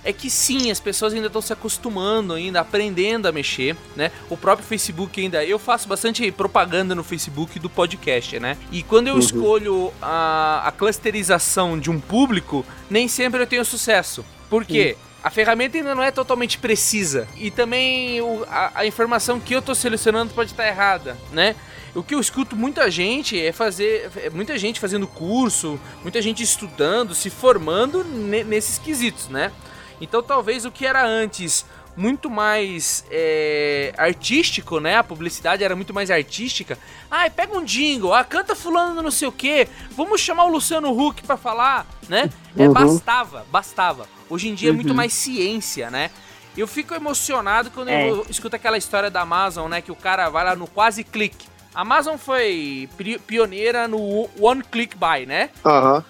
[0.05, 4.12] é que sim, as pessoas ainda estão se acostumando, ainda aprendendo a mexer, né?
[4.31, 5.44] O próprio Facebook ainda.
[5.44, 8.57] Eu faço bastante propaganda no Facebook do podcast, né?
[8.71, 9.21] E quando eu Uhum.
[9.21, 14.25] escolho a, a clusterização de um público, nem sempre eu tenho sucesso.
[14.51, 14.97] Por quê?
[15.29, 17.29] A ferramenta ainda não é totalmente precisa.
[17.37, 21.55] E também o- a, a informação que eu tô selecionando pode estar errada, né?
[21.95, 24.11] O que eu escuto muita gente é fazer.
[24.17, 29.53] é muita gente fazendo curso, muita gente estudando, se formando ne- nesses quesitos, né?
[30.01, 34.97] Então talvez o que era antes muito mais é, artístico, né?
[34.97, 36.79] A publicidade era muito mais artística.
[37.11, 40.91] Ai, pega um jingle, ah, canta fulano não sei o quê, vamos chamar o Luciano
[40.99, 42.31] Huck pra falar, né?
[42.57, 42.73] É, Uhum.
[42.73, 44.09] bastava, bastava.
[44.29, 44.95] Hoje em dia é muito Uhum.
[44.97, 46.11] mais ciência, né?
[46.57, 48.11] Eu fico emocionado quando É.
[48.11, 49.81] eu escuto aquela história da Amazon, né?
[49.81, 51.47] Que o cara vai lá no quase clique.
[51.75, 52.88] A Amazon foi
[53.27, 55.51] pioneira no One Click Buy, né?
[55.64, 56.05] Aham.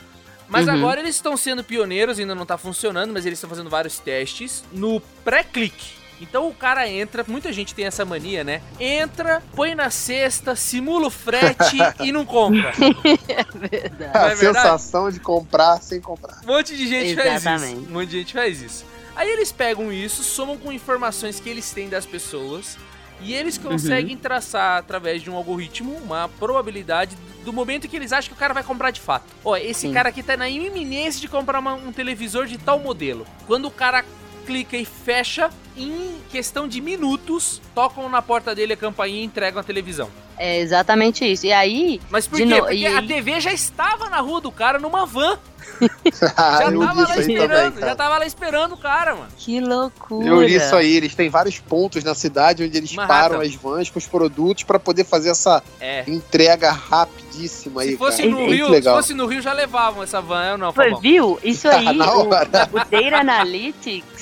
[0.49, 0.73] Mas Uhum.
[0.75, 4.65] agora eles estão sendo pioneiros, ainda não tá funcionando, mas eles estão fazendo vários testes
[4.73, 5.98] no pré-clique.
[6.21, 8.61] Então o cara entra, muita gente tem essa mania, né?
[8.81, 12.73] Entra, põe na cesta, simula o frete e não compra.
[13.55, 14.11] Verdade.
[14.15, 14.39] Não A é verdade?
[14.67, 16.41] sensação de comprar sem comprar.
[16.45, 17.49] Um monte de gente faz isso.
[17.49, 17.89] Exatamente.
[17.89, 18.85] Um monte de gente faz isso.
[19.15, 22.77] Aí eles pegam isso, somam com informações que eles têm das pessoas
[23.21, 28.29] e eles conseguem traçar através de um algoritmo uma probabilidade do momento que eles acham
[28.29, 29.25] que o cara vai comprar de fato.
[29.45, 29.93] Ó, esse Sim.
[29.93, 33.27] cara aqui tá na iminência de comprar uma- um televisor de tal modelo.
[33.47, 34.05] Quando o cara
[34.49, 39.61] clica e fecha, em questão de minutos, tocam na porta dele a campainha e entregam
[39.61, 40.09] a televisão.
[40.39, 41.45] É exatamente isso.
[41.45, 42.45] E aí, Mas por quê?
[42.47, 45.39] no- Porque e- a TV já estava na rua do cara numa van.
[46.37, 49.15] Ah, Já eu tava li lá aí esperando, também, já tava lá esperando o cara,
[49.15, 49.29] mano.
[49.37, 50.27] que loucura.
[50.27, 53.15] Eu li isso aí, eles têm vários pontos na cidade onde eles Manhattan.
[53.29, 56.05] param as vans com os produtos pra poder fazer essa É.
[56.09, 58.31] entrega rapidíssima aí, Se fosse cara.
[58.31, 58.97] no Muito Rio, se legal.
[58.97, 61.39] fosse no Rio já levavam essa van, eu não, Foi, viu?
[61.45, 64.18] Isso aí, o, o Data Analytics,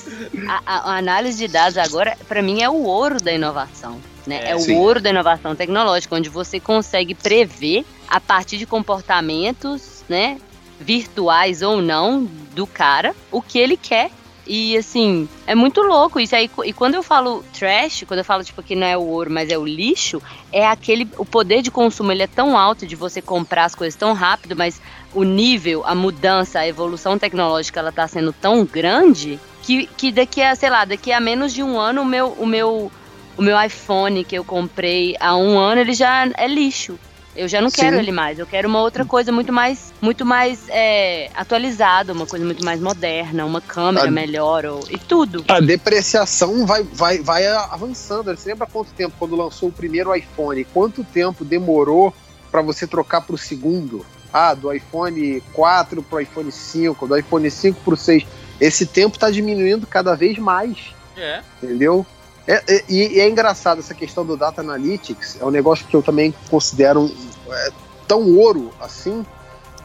[0.49, 3.99] a, a- a análise de dados agora, pra mim, é o ouro da inovação.
[4.27, 4.41] Né?
[4.45, 4.77] É, É, o sim.
[4.77, 10.39] ouro da inovação tecnológica, onde você consegue prever, a partir de comportamentos, né,
[10.81, 14.11] virtuais ou não, do cara, o que ele quer.
[14.49, 16.49] E assim, é muito louco isso aí.
[16.65, 19.51] E quando eu falo trash, quando eu falo tipo que não é o ouro, mas
[19.51, 23.21] é o lixo, é aquele o poder de consumo, ele é tão alto de você
[23.21, 24.81] comprar as coisas tão rápido, mas
[25.13, 30.41] o nível, a mudança, a evolução tecnológica, ela tá sendo tão grande que, que daqui
[30.41, 32.93] a, sei lá, daqui a menos de um ano o meu o meu
[33.37, 36.99] o meu iPhone que eu comprei há um ano, ele já é lixo.
[37.35, 37.83] Eu já não Sim.
[37.83, 38.39] quero ele mais.
[38.39, 42.81] Eu quero uma outra coisa muito mais, muito mais é, atualizada, uma coisa muito mais
[42.81, 44.11] moderna, uma câmera Ah.
[44.11, 45.45] melhor ou, e tudo.
[45.47, 48.35] A depreciação vai, vai, vai avançando.
[48.35, 50.65] Você lembra quanto tempo quando lançou o primeiro iPhone?
[50.73, 52.15] Quanto tempo demorou
[52.51, 54.07] para você trocar para o segundo?
[54.33, 58.25] Ah, do iPhone 4 para o iPhone 5, do iPhone 5 para o 6.
[58.61, 60.77] Esse tempo está diminuindo cada vez mais,
[61.17, 61.43] É.
[61.63, 62.07] entendeu?
[62.47, 65.39] É- é- e, é engraçado essa questão do Data Analytics.
[65.41, 67.11] É um negócio que eu também considero
[67.51, 67.71] é,
[68.07, 69.25] tão ouro assim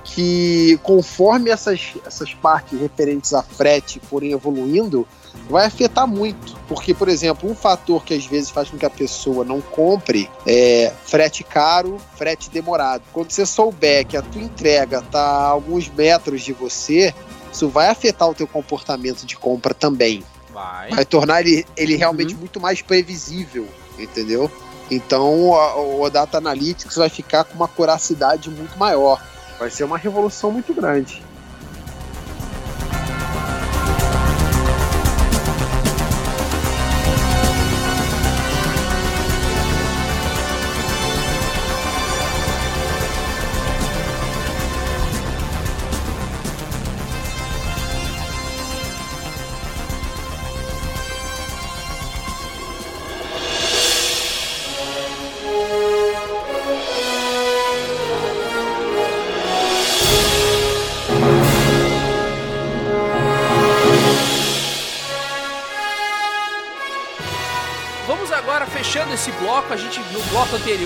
[0.03, 5.07] que conforme essas, essas partes referentes a frete forem evoluindo,
[5.49, 6.55] vai afetar muito.
[6.67, 10.29] Porque, por exemplo, um fator que às vezes faz com que a pessoa não compre
[10.45, 13.03] é frete caro, frete demorado.
[13.13, 17.13] Quando você souber que a tua entrega está a alguns metros de você,
[17.51, 20.23] isso vai afetar o teu comportamento de compra também.
[20.53, 20.89] Vai.
[20.89, 24.51] Vai tornar ele, ele realmente muito mais previsível, entendeu?
[24.89, 29.23] Então a- o Data Analytics vai ficar com uma curacidade muito maior.
[29.57, 31.23] Vai ser uma revolução muito grande.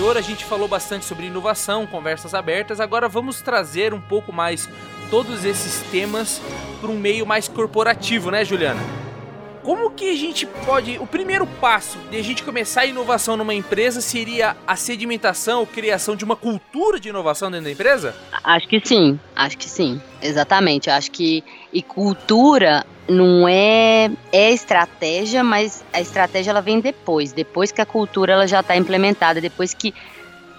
[0.06, 2.80] Anterior a gente falou bastante sobre inovação, conversas abertas.
[2.80, 4.68] Agora vamos trazer um pouco mais
[5.10, 6.40] todos esses temas
[6.80, 9.05] para um meio mais corporativo, né, Juliana?
[9.66, 10.96] Como que a gente pode.
[10.98, 15.66] O primeiro passo de a gente começar a inovação numa empresa seria a sedimentação, a
[15.66, 18.14] criação de uma cultura de inovação dentro da empresa?
[18.44, 20.00] Acho que sim, acho que sim.
[20.22, 20.88] Exatamente.
[20.88, 21.42] Acho que.
[21.72, 27.86] E cultura não é é estratégia, mas a estratégia ela vem depois, depois que a
[27.86, 29.92] cultura ela já está implementada, depois que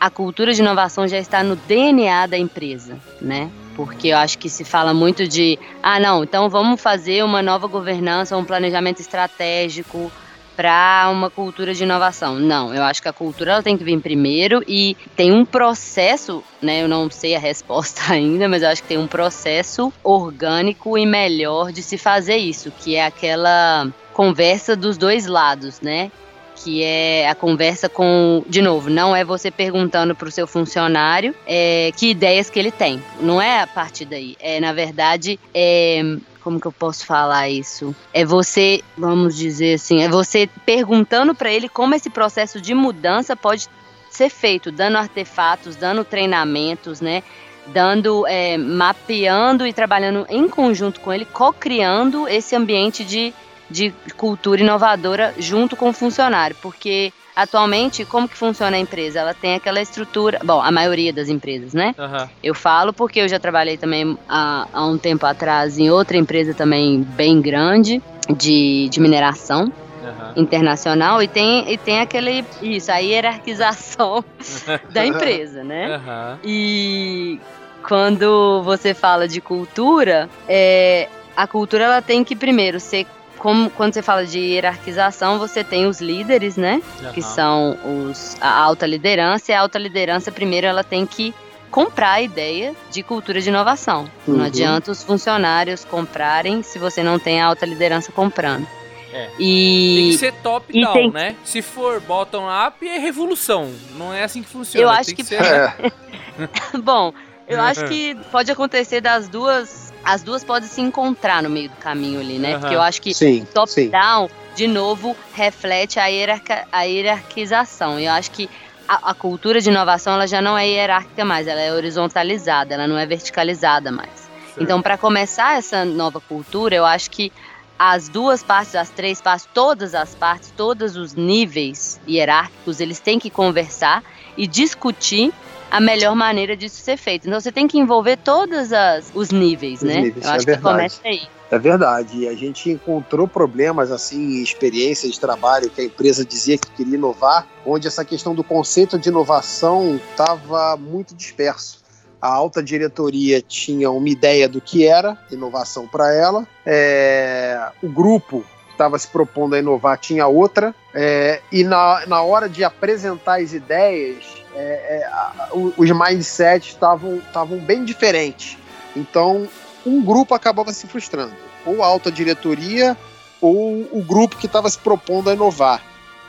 [0.02, 3.50] a cultura de inovação já está no DNA da empresa, né?
[3.78, 7.68] Porque eu acho que se fala muito de, ah, não, então vamos fazer uma nova
[7.68, 10.12] governança, um planejamento estratégico
[10.56, 12.40] para uma cultura de inovação.
[12.40, 16.44] Não, eu acho que a cultura ela tem que vir primeiro e tem um processo,
[16.60, 16.82] né?
[16.82, 21.06] Eu não sei a resposta ainda, mas eu acho que tem um processo orgânico e
[21.06, 26.12] melhor de se fazer isso, que é aquela conversa dos dois lados, né?
[26.58, 31.34] Que é a conversa com, de novo, não é você perguntando para o seu funcionário
[31.46, 33.02] é, que ideias que ele tem.
[33.22, 34.36] Não é a partir daí.
[34.39, 37.96] É, na verdade, é, como que eu posso falar isso?
[38.13, 43.36] É você, vamos dizer assim, é você perguntando para ele como esse processo de mudança
[43.36, 43.67] pode
[44.10, 47.22] ser feito, dando artefatos, dando treinamentos, né?
[47.67, 53.34] Dando, é, mapeando e trabalhando em conjunto com ele, co-criando esse ambiente de
[53.70, 59.20] de cultura inovadora junto com o funcionário, porque atualmente como que funciona a empresa?
[59.20, 61.94] Ela tem aquela estrutura, bom, a maioria das empresas, né?
[61.98, 62.28] Uhum.
[62.42, 66.54] Eu falo porque eu já trabalhei também há, há um tempo atrás em outra empresa
[66.54, 68.02] também bem grande
[68.36, 69.72] de, de mineração
[70.08, 70.44] Uhum.
[70.44, 74.24] internacional e tem, e tem aquele isso, a hierarquização
[74.90, 75.98] da empresa, né?
[75.98, 76.38] Uhum.
[76.44, 77.40] E
[77.86, 83.06] quando você fala de cultura, é, a cultura ela tem que primeiro ser
[83.38, 86.82] como quando você fala de hierarquização, você tem os líderes, né?
[87.13, 87.30] Que Aham.
[87.30, 87.78] são
[88.10, 91.34] os, a alta liderança, e a alta liderança, primeiro, ela tem que
[91.69, 94.10] comprar a ideia de cultura de inovação.
[94.28, 94.38] Uhum.
[94.38, 98.65] Não adianta os funcionários comprarem se você não tem a alta liderança comprando.
[99.13, 99.28] É.
[99.28, 101.36] Tem E que ser e top-down, tem- né?
[101.43, 103.71] Se for bottom-up, é revolução.
[103.95, 104.84] Não é assim que funciona.
[104.86, 105.41] Eu acho Tem que- ser...
[105.41, 105.91] É,
[106.84, 107.13] Bom,
[107.47, 109.87] eu acho que pode acontecer das duas.
[110.08, 112.52] As duas podem se encontrar no meio do caminho ali, né?
[112.52, 112.60] Aham.
[112.62, 113.48] Porque eu acho que sim, sim.
[113.54, 118.00] top-down, de novo, reflete a, hierarca, a hierarquização.
[118.00, 118.50] E eu acho que
[118.88, 122.88] a, a cultura de inovação ela já não é hierárquica mais, ela é horizontalizada, ela
[122.88, 124.28] não é verticalizada mais.
[124.60, 127.32] Então, para começar essa nova cultura, eu acho que
[127.78, 133.20] as duas partes, as três partes, todas as partes, todos os níveis hierárquicos, eles têm
[133.20, 134.04] que conversar
[134.36, 135.32] e discutir
[135.70, 137.28] a melhor maneira disso ser feito.
[137.28, 140.02] Então, você tem que envolver todos as, os níveis, Os né?
[140.02, 140.76] níveis, eu é acho que verdade.
[140.76, 141.22] começa aí.
[141.50, 142.18] É verdade.
[142.20, 146.96] E a gente encontrou problemas, assim, experiências de trabalho que a empresa dizia que queria
[146.96, 151.86] inovar, onde essa questão do conceito de inovação estava muito disperso.
[152.22, 158.44] A alta diretoria tinha uma ideia do que era inovação para ela, é, o grupo
[158.66, 163.40] que estava se propondo a inovar tinha outra, é, e na, na hora de apresentar
[163.40, 164.26] as ideias,
[164.58, 165.10] é, é,
[165.54, 168.58] os mindsets estavam bem diferentes.
[168.96, 169.48] Então,
[169.86, 171.34] um grupo acabava se frustrando.
[171.65, 172.98] Ou a alta diretoria,
[173.39, 175.82] ou o grupo que estava se propondo a inovar.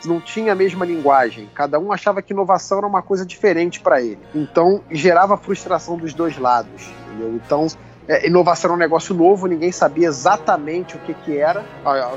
[0.04, 1.48] Não tinha a mesma linguagem.
[1.54, 4.18] Cada um achava que inovação era uma coisa diferente para ele.
[4.34, 6.88] Então, gerava frustração dos dois lados.
[7.06, 7.34] entendeu?
[7.34, 7.66] Então,
[8.08, 11.62] é, inovação era um negócio novo, ninguém sabia exatamente o que, que era.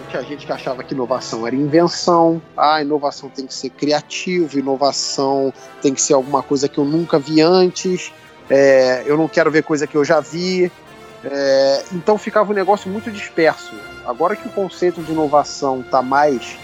[0.09, 2.41] Tinha gente que achava que inovação era invenção.
[2.55, 7.19] Ah, inovação tem que ser criativo, inovação tem que ser alguma coisa que eu nunca
[7.19, 8.13] vi antes.
[8.49, 10.71] É, eu não quero ver coisa que eu já vi.
[11.25, 13.75] É, então ficava um negócio muito disperso.
[14.05, 16.57] Agora que o conceito de inovação está mais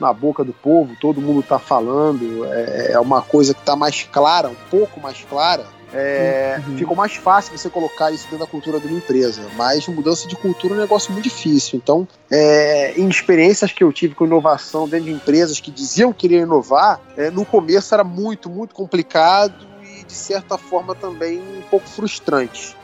[0.00, 4.02] na boca do povo, todo mundo está falando, é, é uma coisa que está mais
[4.02, 6.76] clara, um pouco mais clara, é, Uhum.
[6.78, 9.42] ficou mais fácil você colocar isso dentro da cultura de uma empresa.
[9.56, 11.78] Mas mudança de cultura é um negócio muito difícil.
[11.82, 16.22] Então, é, em experiências que eu tive com inovação dentro de empresas que diziam que
[16.22, 21.62] queriam inovar, é, no começo era muito, muito complicado e, de certa forma, também um
[21.70, 22.76] pouco frustrante.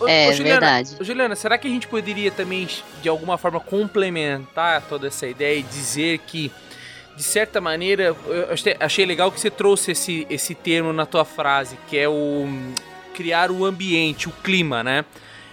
[0.00, 0.96] Ô, É ô, Juliana, verdade.
[1.00, 2.68] ô, Juliana, será que a gente poderia também,
[3.00, 6.50] de alguma forma, complementar toda essa ideia e dizer que,
[7.16, 8.48] de certa maneira, eu
[8.80, 12.46] achei- legal que você trouxe esse, esse termo na tua frase, que é o
[13.14, 15.04] criar o ambiente, o clima, né?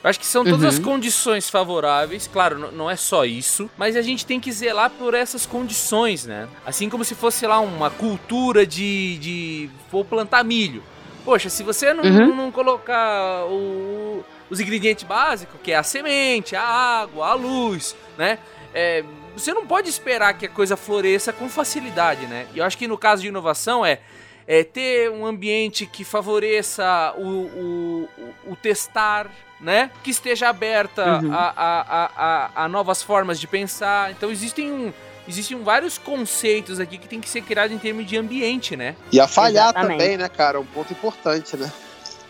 [0.04, 0.68] Eu acho que são todas Uhum.
[0.68, 5.14] as condições favoráveis, claro, não é só isso, mas a gente tem que zelar por
[5.14, 6.48] essas condições, né?
[6.66, 10.82] Assim como se fosse lá uma cultura de, de vou plantar milho.
[11.24, 12.36] Poxa, se você não, Uhum.
[12.36, 18.40] não colocar o- os ingredientes básicos, que é a semente, a água, a luz, né?
[18.74, 19.04] É,
[19.36, 22.48] você não pode esperar que a coisa floresça com facilidade, né?
[22.54, 24.00] E eu acho que no caso de inovação é,
[24.48, 28.10] é ter um ambiente que favoreça o, o,
[28.48, 29.28] o, o testar,
[29.60, 29.92] né?
[30.04, 31.34] Que esteja aberta Uhum.
[31.34, 34.12] a, a, a, a, a novas formas de pensar.
[34.12, 34.94] Então existem um.
[35.28, 38.96] Existem vários conceitos aqui que tem que ser criados em termos de ambiente, né?
[39.12, 40.00] E a falhar Exatamente.
[40.00, 40.60] também, né, cara?
[40.60, 41.72] Um ponto importante, né?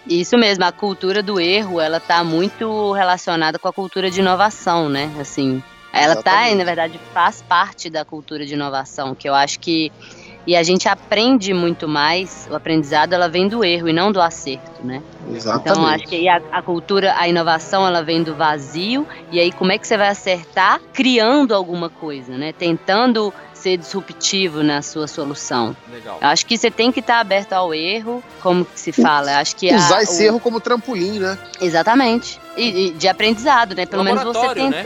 [0.05, 4.89] Isso mesmo, a cultura do erro, ela tá muito relacionada com a cultura de inovação,
[4.89, 5.09] né?
[5.19, 5.63] Assim,
[5.93, 6.55] ela tá, Exatamente.
[6.57, 9.91] na verdade, faz parte da cultura de inovação, que eu acho que
[10.47, 14.19] e a gente aprende muito mais, o aprendizado ela vem do erro e não do
[14.19, 15.03] acerto, né?
[15.29, 15.69] Exatamente.
[15.69, 19.51] Então acho que aí a, a cultura, a inovação, ela vem do vazio e aí
[19.51, 22.53] como é que você vai acertar criando alguma coisa, né?
[22.53, 25.77] Tentando ser disruptivo na sua solução.
[25.91, 26.17] Legal.
[26.19, 29.37] Acho que você tem que estar aberto ao erro, como que se fala.
[29.37, 31.37] Acho que a- Usar esse o- erro como trampolim, né?
[31.61, 32.39] Exatamente.
[32.57, 33.85] E, e de aprendizado, né?
[33.85, 34.81] Pelo menos você Laboratório, né?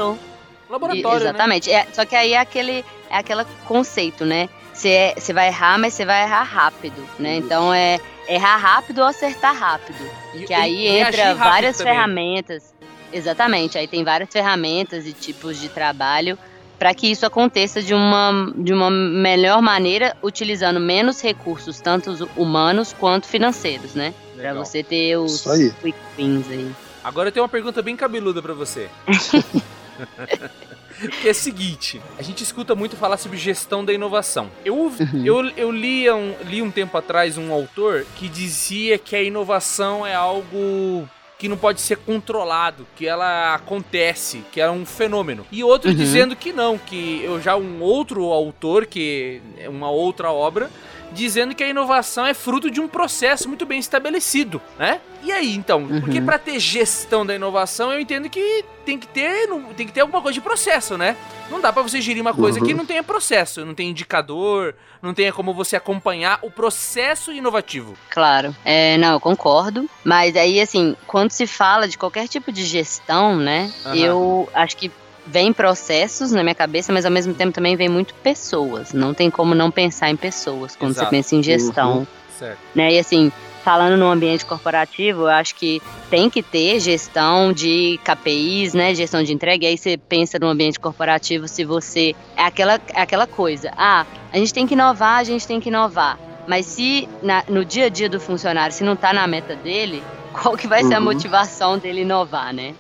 [0.70, 1.30] Laboratório, E- né?
[1.30, 1.72] exatamente.
[1.72, 4.50] É, só que aí é aquele, é aquele conceito, né?
[4.74, 7.38] Você é- você vai errar, mas você vai errar rápido, né?
[7.38, 7.46] Isso.
[7.46, 9.98] Então é errar rápido ou acertar rápido.
[10.34, 11.94] E- Que aí e entra várias também.
[11.94, 12.74] ferramentas.
[13.14, 13.78] Exatamente.
[13.78, 16.38] Aí tem várias ferramentas e tipos de trabalho
[16.78, 22.20] para que isso aconteça de uma, de uma melhor maneira, utilizando menos recursos, tanto os
[22.36, 24.14] humanos quanto financeiros, né?
[24.36, 24.66] Pra Legal.
[24.66, 25.42] você ter os
[25.82, 26.70] quick wins aí.
[27.02, 28.90] Agora eu tenho uma pergunta bem cabeluda pra você.
[31.22, 34.50] que é o seguinte, a gente escuta muito falar sobre gestão da inovação.
[34.64, 35.26] Eu, Uhum.
[35.26, 40.06] eu, eu li, um, li um tempo atrás um autor que dizia que a inovação
[40.06, 45.46] é algo que não pode ser controlado, que ela acontece, que é um fenômeno.
[45.52, 45.96] E outro Uhum.
[45.96, 50.70] dizendo que não, que eu já um outro autor, que é uma outra obra,
[51.14, 55.00] dizendo que a inovação é fruto de um processo muito bem estabelecido, né?
[55.24, 56.26] E aí, então, porque Uhum.
[56.26, 60.22] para ter gestão da inovação, eu entendo que tem que ter, tem que ter alguma
[60.22, 61.16] coisa de processo, né?
[61.50, 62.66] Não dá pra você gerir uma coisa Uhum.
[62.66, 67.96] que não tenha processo, não tem indicador, não tenha como você acompanhar o processo inovativo.
[68.10, 68.56] Claro.
[68.64, 69.90] É, não, eu concordo.
[70.04, 73.72] Mas aí, assim, quando se fala de qualquer tipo de gestão, né?
[73.86, 73.96] Aham.
[73.96, 74.92] Eu acho que
[75.28, 78.94] vem processos na minha cabeça, mas ao mesmo tempo também vem muito pessoas.
[78.94, 81.08] Não tem como não pensar em pessoas quando Exato.
[81.08, 82.08] você pensa em gestão.
[82.38, 82.58] Certo.
[82.76, 82.92] né?
[82.92, 83.32] E assim,
[83.64, 88.94] falando no ambiente corporativo, eu acho que tem que ter gestão de KPIs, né?
[88.94, 89.64] Gestão de entrega.
[89.66, 92.14] E aí você pensa no ambiente corporativo se você.
[92.36, 93.72] É aquela, é aquela coisa.
[93.78, 96.20] Ah, a gente tem que inovar, a gente tem que inovar.
[96.46, 100.04] Mas se na- no dia a dia do funcionário, se não tá na meta dele,
[100.42, 101.06] qual que vai ser a Uhum.
[101.06, 102.74] motivação dele inovar, né?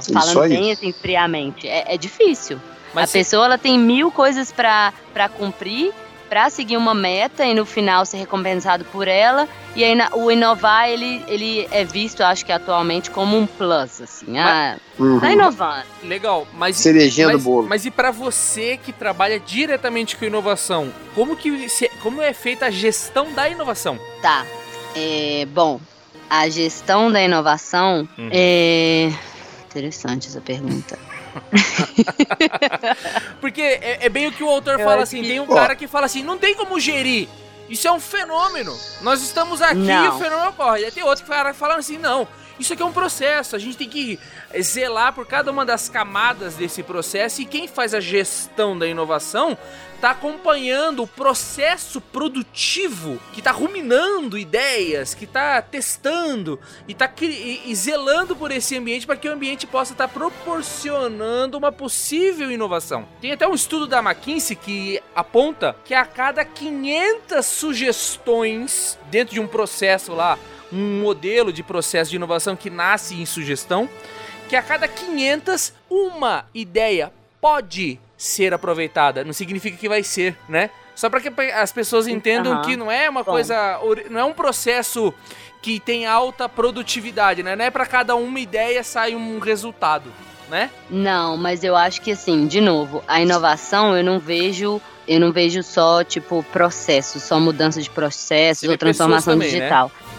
[0.00, 1.68] Isso Falando bem assim, friamente.
[1.68, 2.60] É, é difícil.
[2.94, 5.92] Mas a pessoa ela tem mil coisas pra pra cumprir,
[6.28, 9.48] pra seguir uma meta e no final ser recompensado por ela.
[9.74, 14.38] E aí o inovar ele, ele é visto, acho que atualmente, como um plus, assim.
[14.38, 15.20] Ah, Uhum.
[15.20, 15.84] tá inovando.
[16.02, 17.66] legal, mas Cerejinha do mas, bolo.
[17.68, 22.66] mas e pra você que trabalha diretamente com inovação, como que se- como é feita
[22.66, 23.98] a gestão da inovação?
[24.22, 24.44] Tá.
[24.94, 25.78] É, bom,
[26.28, 28.28] a gestão da inovação Uhum.
[28.32, 29.12] é.
[29.70, 30.98] Interessante essa pergunta.
[33.40, 35.74] Porque é, é bem o que o autor Eu fala assim, que- tem um cara
[35.76, 37.28] que fala assim, não tem como gerir.
[37.68, 38.76] Isso é um fenômeno.
[39.02, 40.16] Nós estamos aqui e Não.
[40.16, 40.84] o fenômeno ocorre.
[40.84, 42.26] Aí tem outro cara falando assim, não,
[42.60, 43.56] isso aqui é um processo.
[43.56, 44.18] A gente tem que
[44.62, 49.58] zelar por cada uma das camadas desse processo e quem faz a gestão da inovação
[49.96, 57.62] tá acompanhando o processo produtivo, que tá ruminando ideias, que tá testando e tá e,
[57.66, 63.08] e zelando por esse ambiente para que o ambiente possa estar proporcionando uma possível inovação.
[63.20, 69.40] Tem até um estudo da McKinsey que aponta que a cada 500 sugestões dentro de
[69.40, 70.38] um processo lá,
[70.72, 73.88] um modelo de processo de inovação que nasce em sugestão,
[74.48, 79.24] que a cada 500 uma ideia pode ser aproveitada.
[79.24, 80.70] Não significa que vai ser, né?
[80.94, 82.62] Só para que as pessoas entendam Aham.
[82.62, 83.32] que não é uma Bom.
[83.32, 83.78] coisa,
[84.10, 85.12] não é um processo
[85.60, 87.54] que tem alta produtividade, né?
[87.54, 90.10] Não é para cada uma ideia sai um resultado,
[90.48, 90.70] né?
[90.88, 95.32] Não, mas eu acho que assim, de novo, a inovação eu não vejo, eu não
[95.32, 97.90] vejo só tipo processo, só mudança de
[98.66, 99.68] vê ou transformação também, né?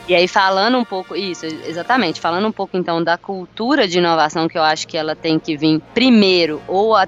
[0.08, 4.48] E aí falando um pouco isso, exatamente, falando um pouco então da cultura de inovação
[4.48, 7.06] que eu acho que ela tem que vir primeiro ou a-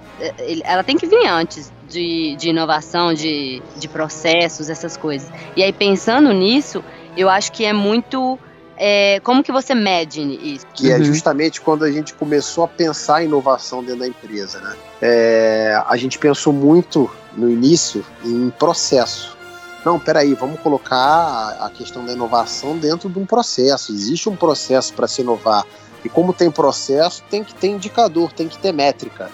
[0.66, 5.30] ela tem que vir antes de, de inovação, de, de processos, essas coisas.
[5.56, 6.84] E aí pensando nisso,
[7.16, 8.38] eu acho que é muito
[8.82, 10.66] é, como que você mede isso?
[10.74, 11.04] que é Uhum.
[11.04, 14.76] justamente quando a gente começou a pensar em inovação dentro da empresa, né?
[15.02, 19.38] É, a gente pensou muito no início em processo.
[19.86, 23.94] Não, peraí, vamos colocar a- questão da inovação dentro de um processo.
[23.94, 25.66] Existe um processo para se inovar.
[26.04, 29.30] E como tem processo, tem que ter indicador, tem que ter métrica.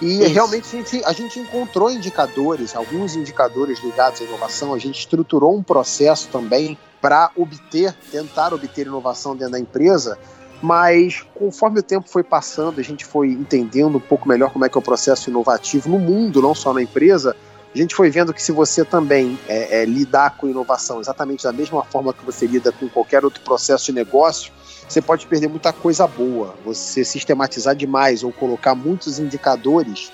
[0.00, 0.32] E Isso.
[0.32, 4.72] realmente a gente, a gente encontrou indicadores, alguns indicadores ligados à inovação.
[4.72, 10.18] A gente estruturou um processo também para obter, tentar obter inovação dentro da empresa.
[10.60, 14.68] Mas conforme o tempo foi passando, a gente foi entendendo um pouco melhor como é
[14.68, 17.36] que é o processo inovativo no mundo, não só na empresa.
[17.78, 21.52] A gente foi vendo que se você também é, é, lidar com inovação exatamente da
[21.52, 24.52] mesma forma que você lida com qualquer outro processo de negócio,
[24.88, 26.56] você pode perder muita coisa boa.
[26.64, 30.10] Você sistematizar demais ou colocar muitos indicadores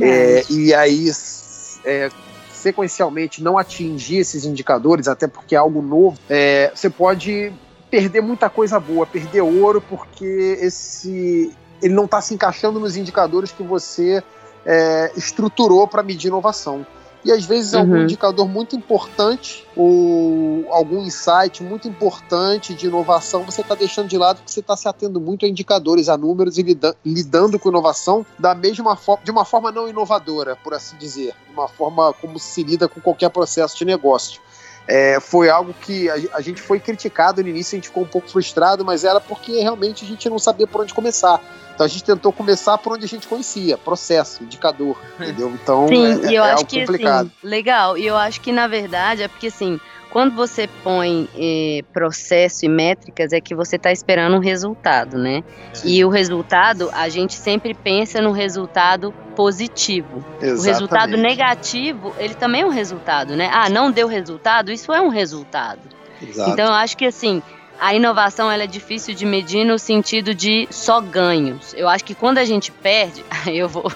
[0.00, 1.10] é, e aí
[1.84, 2.10] é,
[2.52, 7.52] sequencialmente não atingir esses indicadores, até porque é algo novo, é, você pode
[7.90, 11.52] perder muita coisa boa, perder ouro, porque esse
[11.82, 14.22] ele não está se encaixando nos indicadores que você
[14.64, 16.86] é, estruturou para medir inovação.
[17.24, 18.02] E às vezes algum Uhum.
[18.04, 24.36] indicador muito importante ou algum insight muito importante de inovação você está deixando de lado
[24.38, 28.24] porque você está se atendo muito a indicadores, a números e lida- lidando com inovação
[28.38, 32.38] da mesma forma, de uma forma não inovadora, por assim dizer, de uma forma como
[32.38, 34.40] se lida com qualquer processo de negócio.
[34.92, 38.08] É, foi algo que a, a gente foi criticado no início, a gente ficou um
[38.08, 41.40] pouco frustrado, mas era porque realmente a gente não sabia por onde começar.
[41.72, 45.48] Então a gente tentou começar por onde a gente conhecia, processo, indicador, entendeu?
[45.62, 47.30] Então Sim, é, e eu é acho algo que complicado.
[47.38, 47.96] assim, legal.
[47.96, 49.78] E eu acho que na verdade é porque assim,
[50.10, 55.42] quando você põe eh, processo e métricas é que você está esperando um resultado, né?
[55.84, 60.24] E o resultado, a gente sempre pensa no resultado positivo.
[60.40, 61.16] O resultado Exatamente.
[61.16, 63.48] negativo, ele também é um resultado, né?
[63.52, 65.80] Ah, não deu resultado, isso é um resultado.
[66.20, 66.50] Exato.
[66.50, 67.40] Então eu acho que assim,
[67.78, 71.72] a inovação ela é difícil de medir no sentido de só ganhos.
[71.74, 73.90] Eu acho que quando a gente perde, aí eu vou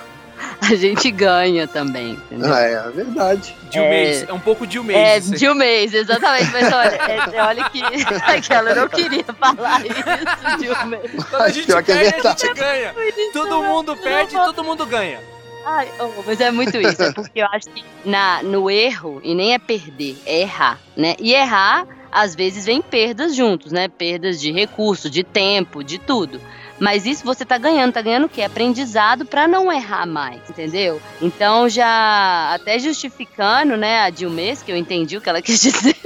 [0.61, 2.53] a gente ganha também, entendeu?
[2.53, 3.55] Ah, é verdade.
[3.71, 3.91] De um É.
[3.91, 4.25] mês.
[4.29, 5.33] É um pouco de um mês.
[5.33, 6.51] É, de um mês, exatamente.
[6.53, 7.83] Mas olha, é- olha que
[8.27, 11.25] aquela eu não queria falar isso de um mês.
[11.31, 12.41] Quando a gente Pior que é a verdade.
[12.43, 12.95] gente ganha.
[13.33, 15.21] Todo mundo perde, todo mundo ganha.
[15.67, 19.35] Ai, oh, mas é muito isso, é porque eu acho que na, no erro, e
[19.35, 21.15] nem é perder, é errar, né?
[21.19, 23.89] E errar, às vezes, vem perdas juntos, né?
[23.89, 26.39] Perdas de recurso, de tempo, de tudo.
[26.79, 28.43] Mas isso você tá ganhando, tá ganhando o quê?
[28.43, 31.01] Aprendizado pra não errar mais, entendeu?
[31.23, 35.97] Então já até justificando, né, a Dilmes, que eu entendi o que ela quis dizer.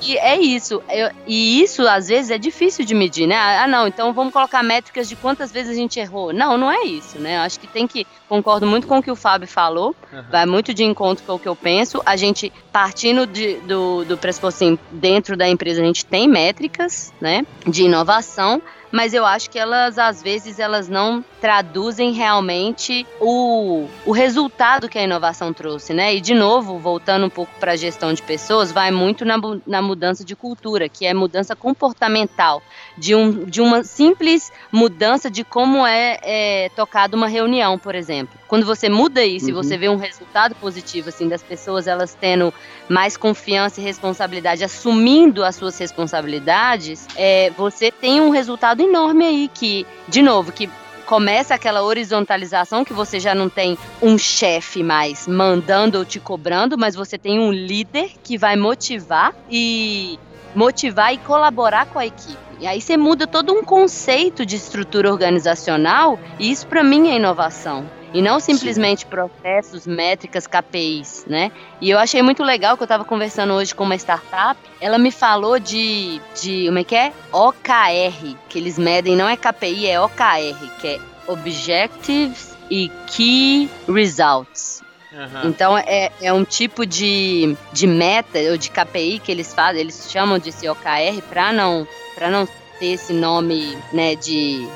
[0.00, 0.82] E é isso.
[0.88, 3.36] Eu- e isso, às vezes, é difícil de medir, né?
[3.36, 6.32] Ah, não, então vamos colocar métricas de quantas vezes a gente errou.
[6.32, 7.36] Não, não é isso, né?
[7.36, 8.06] Eu acho que tem que.
[8.28, 9.94] Concordo muito com o que o Fábio falou.
[10.30, 12.02] Vai muito de encontro com o que eu penso.
[12.04, 17.12] A gente, partindo de- do, do pressuposto assim, dentro da empresa, a gente tem métricas,
[17.20, 17.46] né?
[17.66, 18.60] De inovação.
[18.94, 24.96] Mas eu acho que elas, às vezes, elas não traduzem realmente o, o resultado que
[24.96, 26.14] a inovação trouxe, né?
[26.14, 29.34] E, de novo, voltando um pouco para a gestão de pessoas, vai muito na,
[29.66, 32.62] na mudança de cultura, que é mudança comportamental,
[32.96, 38.38] de, um, de uma simples mudança de como é, é tocada uma reunião, por exemplo.
[38.46, 39.62] Quando você muda isso e Uhum.
[39.62, 42.52] você vê um resultado positivo, assim, das pessoas elas tendo
[42.88, 49.50] mais confiança e responsabilidade, assumindo as suas responsabilidades, é, você tem um resultado enorme aí
[49.52, 50.68] que, de novo, que
[51.06, 56.78] começa aquela horizontalização que você já não tem um chefe mais mandando ou te cobrando,
[56.78, 60.18] mas você tem um líder que vai motivar e
[60.54, 62.38] motivar e colaborar com a equipe.
[62.60, 67.16] E aí você muda todo um conceito de estrutura organizacional, e isso para mim é
[67.16, 67.84] inovação.
[68.14, 71.50] E não simplesmente processos, métricas, KPIs, né?
[71.80, 74.58] E eu achei muito legal que eu estava conversando hoje com uma startup.
[74.80, 77.12] Ela me falou de, de como é que é?
[77.32, 84.84] OKR, que eles medem, não é KPI, é OKR, que é Objectives e Key Results.
[85.12, 85.42] Aham.
[85.46, 90.08] Então é, é um tipo de, de meta ou de KPI que eles fazem, eles
[90.08, 92.48] chamam de OKR para não para não
[92.84, 94.66] ter esse nome, né, de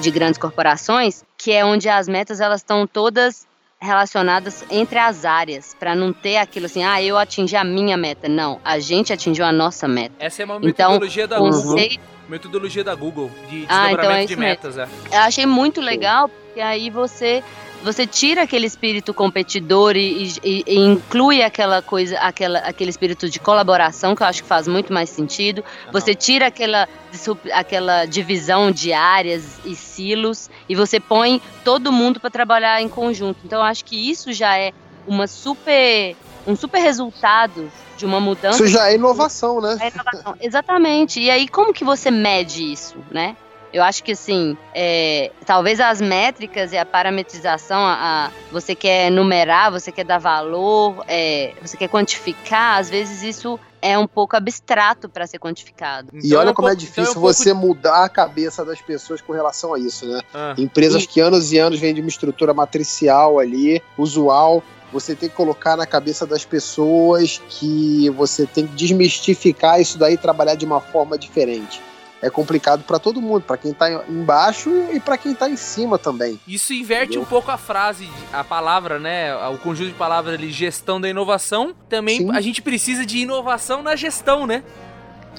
[0.00, 3.46] de grandes corporações, que é onde as metas elas estão todas
[3.80, 8.28] relacionadas entre as áreas, para não ter aquilo assim, ah, eu atingi a minha meta.
[8.28, 10.12] Não, a gente atingiu a nossa meta.
[10.18, 11.76] Essa é uma Então, metodologia da Google.
[12.28, 14.76] Metodologia da Google, de Ah, então é desdobramento de metas.
[14.76, 14.88] É.
[15.12, 17.44] eu achei muito legal, porque aí você
[17.82, 23.38] você tira aquele espírito competidor e, e- e inclui aquela coisa, aquela, aquele espírito de
[23.40, 25.64] colaboração que eu acho que faz muito mais sentido.
[25.92, 26.88] Você tira aquela,
[27.52, 33.38] aquela divisão de áreas e silos e você põe todo mundo para trabalhar em conjunto.
[33.44, 34.72] Então eu acho que isso já é
[35.06, 36.16] uma super
[36.46, 39.76] um super resultado de uma mudança Isso já é inovação, né?
[39.78, 40.34] é inovação.
[40.40, 41.20] Exatamente.
[41.20, 43.36] E aí, como que você mede isso, né?
[43.72, 49.10] Eu acho que assim, é, talvez as métricas e a parametrização, a, a- você quer
[49.10, 54.36] numerar, você quer dar valor, é, você quer quantificar, às vezes isso é um pouco
[54.36, 56.08] abstrato para ser quantificado.
[56.12, 58.64] E Então olha um como é pouco- então difícil um pouco- você mudar a cabeça
[58.64, 60.20] das pessoas com relação a isso, né?
[60.34, 64.62] Ah, Empresas que anos e anos vêm de uma estrutura matricial ali, usual.
[64.92, 70.14] Você tem que colocar na cabeça das pessoas que você tem que desmistificar isso daí
[70.14, 71.80] e trabalhar de uma forma diferente.
[72.22, 75.98] É complicado para todo mundo, para quem tá embaixo e para quem tá em cima
[75.98, 76.38] também.
[76.46, 77.22] Isso inverte Entendeu?
[77.22, 79.34] um pouco a frase, a palavra, né?
[79.48, 81.74] O conjunto de palavras ali, gestão da inovação.
[81.88, 82.30] Também Sim.
[82.32, 84.62] a gente precisa de inovação na gestão, né?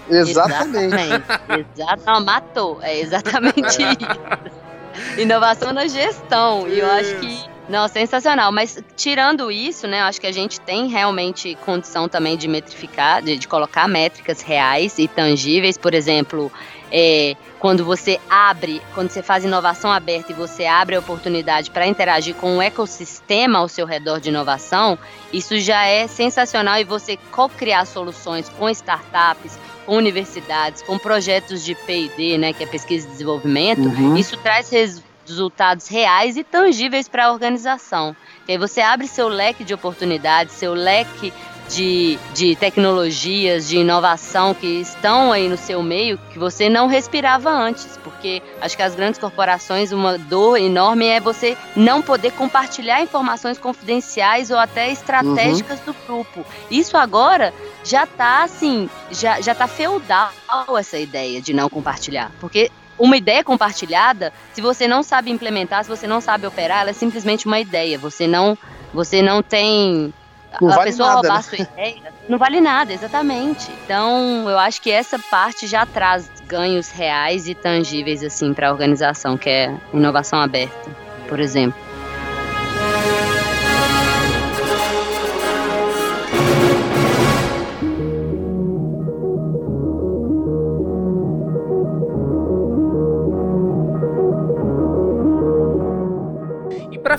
[0.09, 0.95] Exatamente.
[0.95, 1.71] Exatamente.
[1.75, 2.25] Exato.
[2.25, 2.79] Matou.
[2.81, 5.21] É exatamente isso.
[5.21, 6.67] Inovação na gestão.
[6.67, 7.50] E eu acho que.
[7.69, 8.51] Não, sensacional.
[8.51, 10.01] Mas tirando isso, né?
[10.01, 14.97] Acho que a gente tem realmente condição também de metrificar, de, de colocar métricas reais
[14.97, 15.77] e tangíveis.
[15.77, 16.51] Por exemplo,
[16.91, 21.87] é, quando você abre, quando você faz inovação aberta e você abre a oportunidade para
[21.87, 24.97] interagir com o ecossistema ao seu redor de inovação,
[25.31, 31.73] isso já é sensacional e você co-criar soluções com startups, com universidades, com projetos de
[31.75, 34.17] P&D, né, que é pesquisa e desenvolvimento, Uhum.
[34.17, 35.01] isso traz res-
[35.31, 38.15] resultados reais e tangíveis para a organização.
[38.45, 41.33] Que aí você abre seu leque de oportunidades, seu leque
[41.71, 47.49] de, de tecnologias, de inovação que estão aí no seu meio que você não respirava
[47.49, 47.97] antes.
[48.03, 53.57] Porque acho que as grandes corporações, uma dor enorme é você não poder compartilhar informações
[53.57, 56.45] confidenciais ou até estratégicas do grupo.
[56.69, 57.53] Isso agora
[57.83, 60.31] já tá assim, já, já tá feudal
[60.77, 62.31] essa ideia de não compartilhar.
[62.39, 62.69] Porque
[63.01, 66.93] uma ideia compartilhada, se você não sabe implementar, se você não sabe operar, ela é
[66.93, 67.97] simplesmente uma ideia.
[67.97, 68.57] Você não,
[68.93, 70.13] você não tem
[70.61, 71.39] Não a vale pessoa nada, roubar né?
[71.39, 73.71] a sua ideia, não vale nada, exatamente.
[73.83, 78.71] Então, eu acho que essa parte já traz ganhos reais e tangíveis assim para a
[78.71, 80.91] organização, que é inovação aberta,
[81.27, 81.90] por exemplo.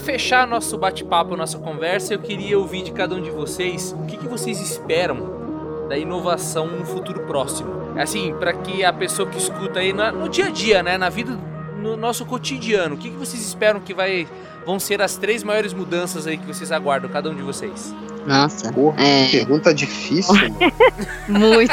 [0.02, 4.16] Fechar nosso bate-papo, nossa conversa, eu queria ouvir de cada um de vocês o que,
[4.16, 7.70] que vocês esperam da inovação no futuro próximo.
[7.96, 11.08] Assim, para que a pessoa que escuta aí na- no dia a dia, né, na
[11.08, 11.38] vida,
[11.78, 14.26] no nosso cotidiano, o que, que vocês esperam que vai,
[14.64, 17.94] vão ser as três maiores mudanças aí que vocês aguardam, cada um de vocês?
[18.26, 20.34] Nossa, Pô, é Pergunta difícil.
[21.28, 21.72] muito.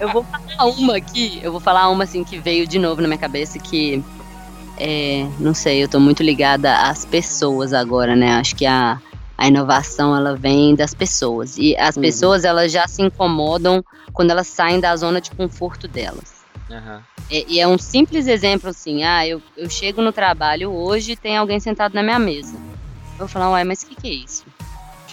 [0.00, 3.08] Eu vou falar uma aqui, eu vou falar uma assim que veio de novo na
[3.08, 4.02] minha cabeça que
[4.80, 8.32] é, não sei, eu tô muito ligada às pessoas agora, né?
[8.32, 8.98] Acho que a,
[9.36, 12.02] a inovação ela vem das pessoas e as Uhum.
[12.02, 16.40] pessoas elas já se incomodam quando elas saem da zona de conforto delas.
[16.70, 17.02] Aham.
[17.30, 21.16] É, e é um simples exemplo assim, ah, eu, eu chego no trabalho hoje e
[21.16, 22.54] tem alguém sentado na minha mesa.
[22.54, 24.44] Eu vou falar, uai, mas o que, que é isso?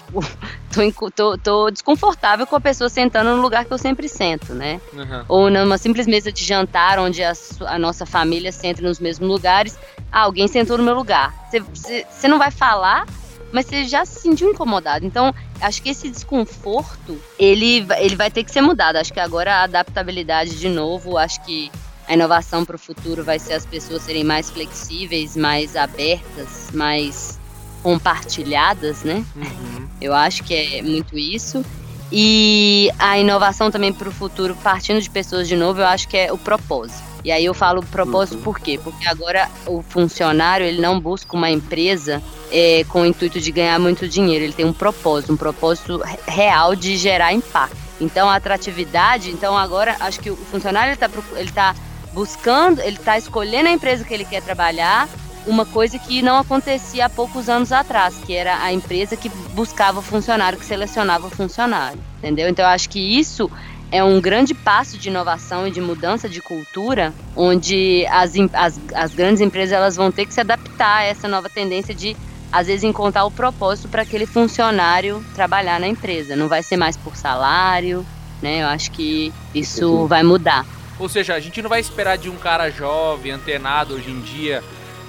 [0.08, 4.54] Tipo, tô, tô, tô desconfortável com a pessoa sentando no lugar que eu sempre sento,
[4.54, 4.82] né?
[4.98, 5.26] Aham.
[5.28, 7.34] Ou numa simples mesa de jantar, onde a,
[7.68, 9.78] a nossa família senta nos mesmos lugares.
[10.12, 11.34] Ah, alguém sentou no meu lugar.
[11.74, 13.06] Você não vai falar,
[13.52, 15.06] mas você já se sentiu incomodado.
[15.06, 18.98] Então, acho que esse desconforto, ele, ele vai ter que ser mudado.
[18.98, 21.72] Acho que agora a adaptabilidade de novo, acho que
[22.08, 27.38] a inovação para o futuro vai ser as pessoas serem mais flexíveis, mais abertas, mais
[27.84, 29.24] compartilhadas, né?
[29.36, 29.88] Uhum.
[30.02, 31.64] Eu acho que é muito isso.
[32.12, 36.16] E a inovação também para o futuro, partindo de pessoas de novo, eu acho que
[36.18, 37.04] é o propósito.
[37.24, 38.44] E aí eu falo propósito Uhum.
[38.44, 38.80] por quê?
[38.82, 43.78] Porque agora o funcionário ele não busca uma empresa é, com o intuito de ganhar
[43.80, 44.46] muito dinheiro.
[44.46, 47.76] Ele tem um propósito, um propósito re- real de gerar impacto.
[48.00, 51.76] Então a atratividade, então agora acho que o funcionário ele está ele tá
[52.14, 55.10] buscando, ele está escolhendo a empresa que ele quer trabalhar
[55.48, 60.00] uma coisa que não acontecia há poucos anos atrás, que era a empresa que buscava
[60.00, 62.50] o funcionário, que selecionava o funcionário, entendeu?
[62.50, 63.50] Então eu acho que isso
[63.90, 69.16] é um grande passo de inovação e de mudança de cultura, onde as, as, as
[69.16, 72.16] grandes empresas elas vão ter que se adaptar a essa nova tendência de
[72.52, 76.36] às vezes encontrar o propósito para aquele funcionário trabalhar na empresa.
[76.36, 78.06] Não vai ser mais por salário,
[78.42, 78.64] né?
[78.64, 80.66] Eu acho que isso vai mudar.
[81.00, 84.64] Ou seja, a gente não vai esperar de um cara jovem, antenado hoje em dia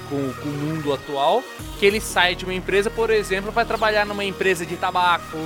[0.09, 1.43] com, com o mundo atual,
[1.79, 5.37] que ele saia de uma empresa, por exemplo, para trabalhar numa empresa de tabaco,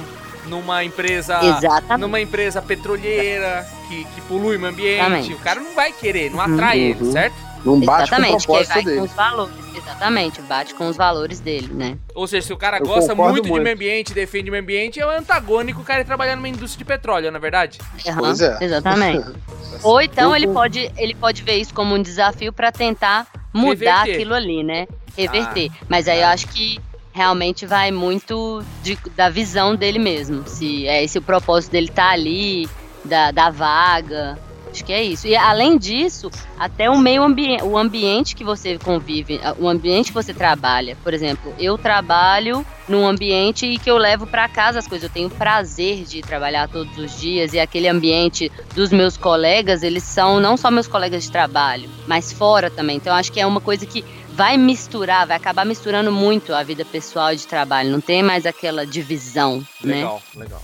[0.46, 2.00] numa empresa Exatamente.
[2.00, 4.98] numa empresa petrolheira que, que polui o ambiente.
[5.00, 5.32] Exatamente.
[5.34, 6.54] O cara não vai querer, não Uhum.
[6.54, 7.12] atrai ele, Uhum.
[7.12, 7.34] certo?
[7.64, 8.96] Não bate com o Exatamente, que aí propósito dele.
[8.98, 9.54] com os valores.
[9.76, 11.96] Exatamente, bate com os valores dele, né?
[12.14, 13.62] Ou seja, se o cara Eu gosta concordo muito, de muito.
[13.62, 16.78] meio ambiente, defende o meio ambiente, é o antagônico o cara ir trabalhar numa indústria
[16.78, 17.78] de petróleo, não é verdade?
[18.06, 18.58] Aham, Pois é.
[18.60, 19.24] Exatamente.
[19.84, 23.68] Ou então Eu ele pode, ele pode ver isso como um desafio para tentar mudar
[24.02, 24.14] Reverter.
[24.14, 24.86] aquilo ali, né?
[25.16, 25.70] Reverter.
[25.74, 25.84] Ah.
[25.88, 26.78] Mas aí eu acho que
[27.12, 30.44] realmente vai muito de- da visão dele mesmo.
[30.46, 32.68] Se é se o propósito dele tá ali,
[33.04, 34.38] da, da vaga.
[34.72, 35.26] Acho que é isso.
[35.26, 40.14] E além disso, até o meio ambiente, o ambiente que você convive, o ambiente que
[40.14, 40.96] você trabalha.
[41.04, 45.08] Por exemplo, eu trabalho num ambiente e que eu levo para casa as coisas.
[45.08, 50.02] Eu tenho prazer de trabalhar todos os dias e aquele ambiente dos meus colegas, eles
[50.02, 52.96] são não só meus colegas de trabalho, mas fora também.
[52.96, 54.02] Então acho que é uma coisa que
[54.32, 57.90] vai misturar, vai acabar misturando muito a vida pessoal e de trabalho.
[57.90, 59.96] Não tem mais aquela divisão, né?
[59.96, 60.62] Legal, legal.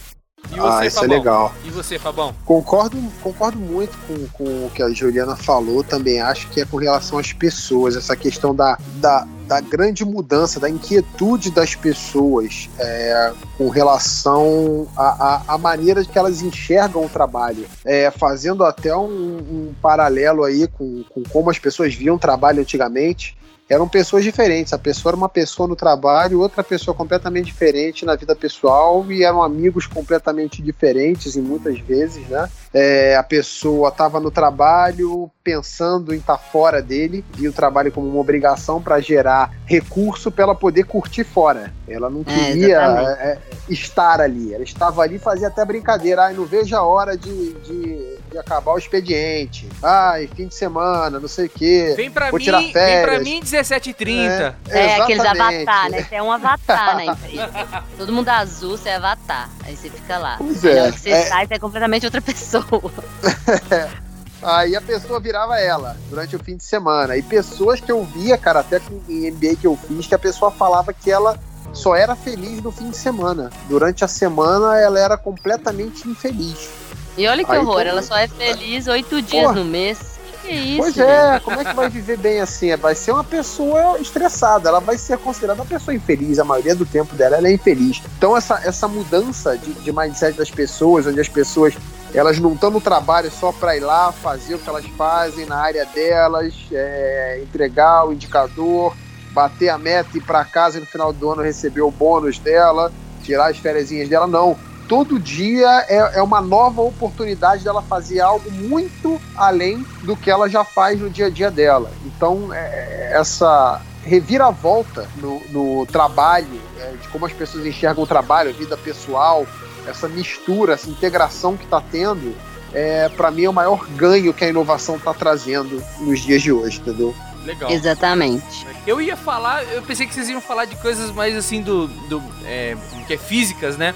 [0.52, 1.16] E Ah, você, isso é Fabão?
[1.18, 1.54] legal.
[1.64, 2.34] E você, Fabão?
[2.44, 6.76] Concordo, concordo muito com, com o que a Juliana falou, também acho que é com
[6.76, 13.32] relação às pessoas, essa questão da, da, da grande mudança, da inquietude das pessoas é,
[13.56, 17.66] com relação à maneira que elas enxergam o trabalho.
[17.84, 22.60] É, fazendo até um, um paralelo aí com, com como as pessoas viam o trabalho
[22.60, 23.36] antigamente.
[23.68, 24.72] Eram pessoas diferentes.
[24.72, 29.22] A pessoa era uma pessoa no trabalho, outra pessoa completamente diferente na vida pessoal, e
[29.22, 32.48] eram amigos completamente diferentes, em muitas vezes, né?
[32.72, 38.06] É, a pessoa estava no trabalho pensando em estar fora dele, via o trabalho como
[38.06, 41.72] uma obrigação para gerar recurso para ela poder curtir fora.
[41.86, 43.38] Ela não É, queria é,
[43.68, 44.52] estar ali.
[44.52, 46.24] Ela estava ali e fazia até brincadeira.
[46.24, 49.68] Ai, não vejo a hora de, de, de acabar o expediente.
[49.82, 51.94] Ai, fim de semana, não sei o quê.
[51.96, 53.22] Vem pra Vou mim, tirar vem pra férias.
[53.22, 54.54] mim 17h30.
[54.68, 55.68] É, aqueles exatamente.
[55.68, 56.02] avatar, né?
[56.04, 57.84] Você é um avatar na empresa.
[57.96, 59.50] Todo mundo azul, você é avatar.
[59.64, 60.36] Aí você fica lá.
[60.38, 60.82] Pois na é.
[60.82, 61.26] hora que você é.
[61.26, 62.64] sai, você é completamente outra pessoa.
[64.40, 67.16] Aí a pessoa virava ela durante o fim de semana.
[67.16, 70.52] E pessoas que eu via, cara, até em MBA que eu fiz, que a pessoa
[70.52, 71.36] falava que ela
[71.72, 73.50] só era feliz no fim de semana.
[73.68, 76.70] Durante a semana ela era completamente infeliz.
[77.18, 79.54] E olha que Aí horror, todo- ela só é feliz oito dias Porra.
[79.56, 79.98] no mês.
[80.42, 80.76] Que, que é isso?
[80.78, 82.74] pois é, como é que vai viver bem assim?
[82.76, 86.38] Vai ser uma pessoa estressada, ela vai ser considerada uma pessoa infeliz.
[86.38, 88.00] A maioria do tempo dela ela é infeliz.
[88.16, 91.74] Então essa, essa mudança de, de mindset das pessoas, onde as pessoas
[92.14, 95.56] elas não estão no trabalho só para ir lá fazer o que elas fazem na
[95.56, 98.96] área delas, é, entregar o indicador,
[99.32, 102.38] bater a meta e ir para casa e no final do ano receber o bônus
[102.38, 102.90] dela,
[103.22, 104.56] tirar as férias dela, não.
[104.88, 110.48] Todo dia é, é uma nova oportunidade dela fazer algo muito além do que ela
[110.48, 111.90] já faz no dia a dia dela.
[112.06, 118.48] Então, é, essa reviravolta no, no trabalho, é, de como as pessoas enxergam o trabalho,
[118.48, 119.46] a vida pessoal,
[119.86, 122.34] essa mistura, essa integração que está tendo,
[122.72, 126.50] é, para mim é o maior ganho que a inovação está trazendo nos dias de
[126.50, 127.14] hoje, entendeu?
[127.44, 127.70] Legal.
[127.70, 128.66] Exatamente.
[128.86, 131.86] Eu ia falar, eu pensei que vocês iam falar de coisas mais assim do.
[131.86, 132.76] do é,
[133.06, 133.94] que é físicas, né?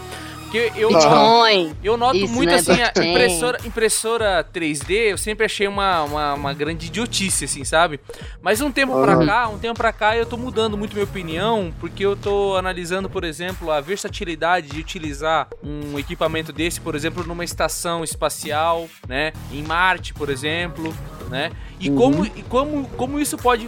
[0.53, 0.89] Porque eu.
[0.91, 1.75] Bitcoin.
[1.83, 6.53] eu noto Isso, muito né, assim, impressora, impressora 3D, eu sempre achei uma, uma, uma
[6.53, 7.99] grande idiotice, assim, sabe?
[8.43, 9.27] Mas um tempo pra Aham.
[9.27, 13.09] cá, um tempo pra cá, eu tô mudando muito minha opinião, porque eu tô analisando,
[13.09, 19.33] por exemplo, a versatilidade de utilizar um equipamento desse, por exemplo, numa estação espacial, né?
[19.51, 20.95] Em Marte, por exemplo,
[21.31, 21.51] né?
[21.81, 21.97] E Uhum.
[21.97, 23.67] como, e como, como isso pode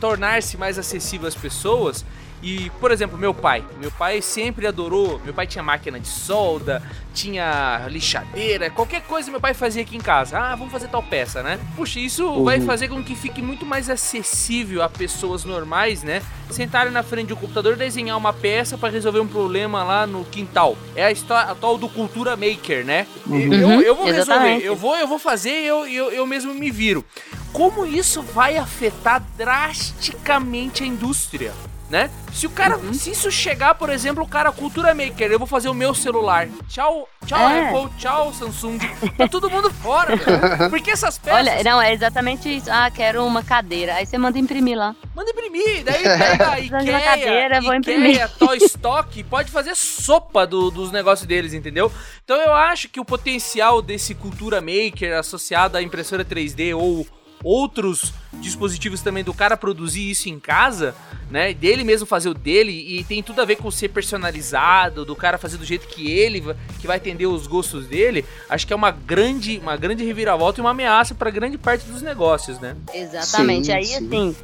[0.00, 2.04] tornar-se mais acessível às pessoas.
[2.42, 3.64] E, por exemplo, meu pai.
[3.80, 5.20] Meu pai sempre adorou.
[5.24, 6.82] Meu pai tinha máquina de solda,
[7.14, 10.38] tinha lixadeira, qualquer coisa meu pai fazia aqui em casa.
[10.38, 11.58] Ah, vamos fazer tal peça, né?
[11.76, 16.20] Puxa, isso vai fazer com que fique muito mais acessível a pessoas normais, né?
[16.50, 20.24] Sentarem na frente do computador e desenhar uma peça para resolver um problema lá no
[20.24, 20.76] quintal.
[20.96, 23.06] É a história a tal do cultura maker, né?
[23.26, 24.64] Eu, Uhum, eu vou resolver, exatamente.
[24.64, 27.04] eu vou, eu vou fazer, eu, eu, eu mesmo me viro.
[27.52, 31.52] Como isso vai afetar drasticamente a indústria?
[31.92, 32.08] Né?
[32.32, 32.94] Se o cara, Uhum.
[32.94, 36.48] se isso chegar, por exemplo, o cara cultura maker, eu vou fazer o meu celular.
[36.66, 37.68] Tchau, tchau É.
[37.68, 38.78] Apple, tchau Samsung.
[39.18, 40.70] Tá todo mundo fora, velho.
[40.70, 42.70] Porque essas peças Olha, não, é exatamente isso.
[42.70, 43.96] Ah, quero uma cadeira.
[43.96, 44.96] Aí você manda imprimir lá.
[45.14, 48.28] Manda imprimir, daí pega a Ikea, cadeira, vou Ikea, imprimir.
[48.40, 51.92] Toy Stock, pode fazer sopa do- dos negócios deles, entendeu?
[52.24, 57.06] Então eu acho que o potencial desse cultura maker associado à impressora 3D ou
[57.44, 60.94] outros dispositivos também do cara produzir isso em casa,
[61.30, 65.14] né, dele mesmo fazer o dele e tem tudo a ver com ser personalizado, do
[65.14, 66.42] cara fazer do jeito que ele
[66.80, 70.62] que vai atender os gostos dele, acho que é uma grande, uma grande reviravolta e
[70.62, 72.76] uma ameaça para grande parte dos negócios, né?
[72.92, 73.66] Exatamente.
[73.66, 74.06] Sim, Aí, sim.
[74.06, 74.36] assim,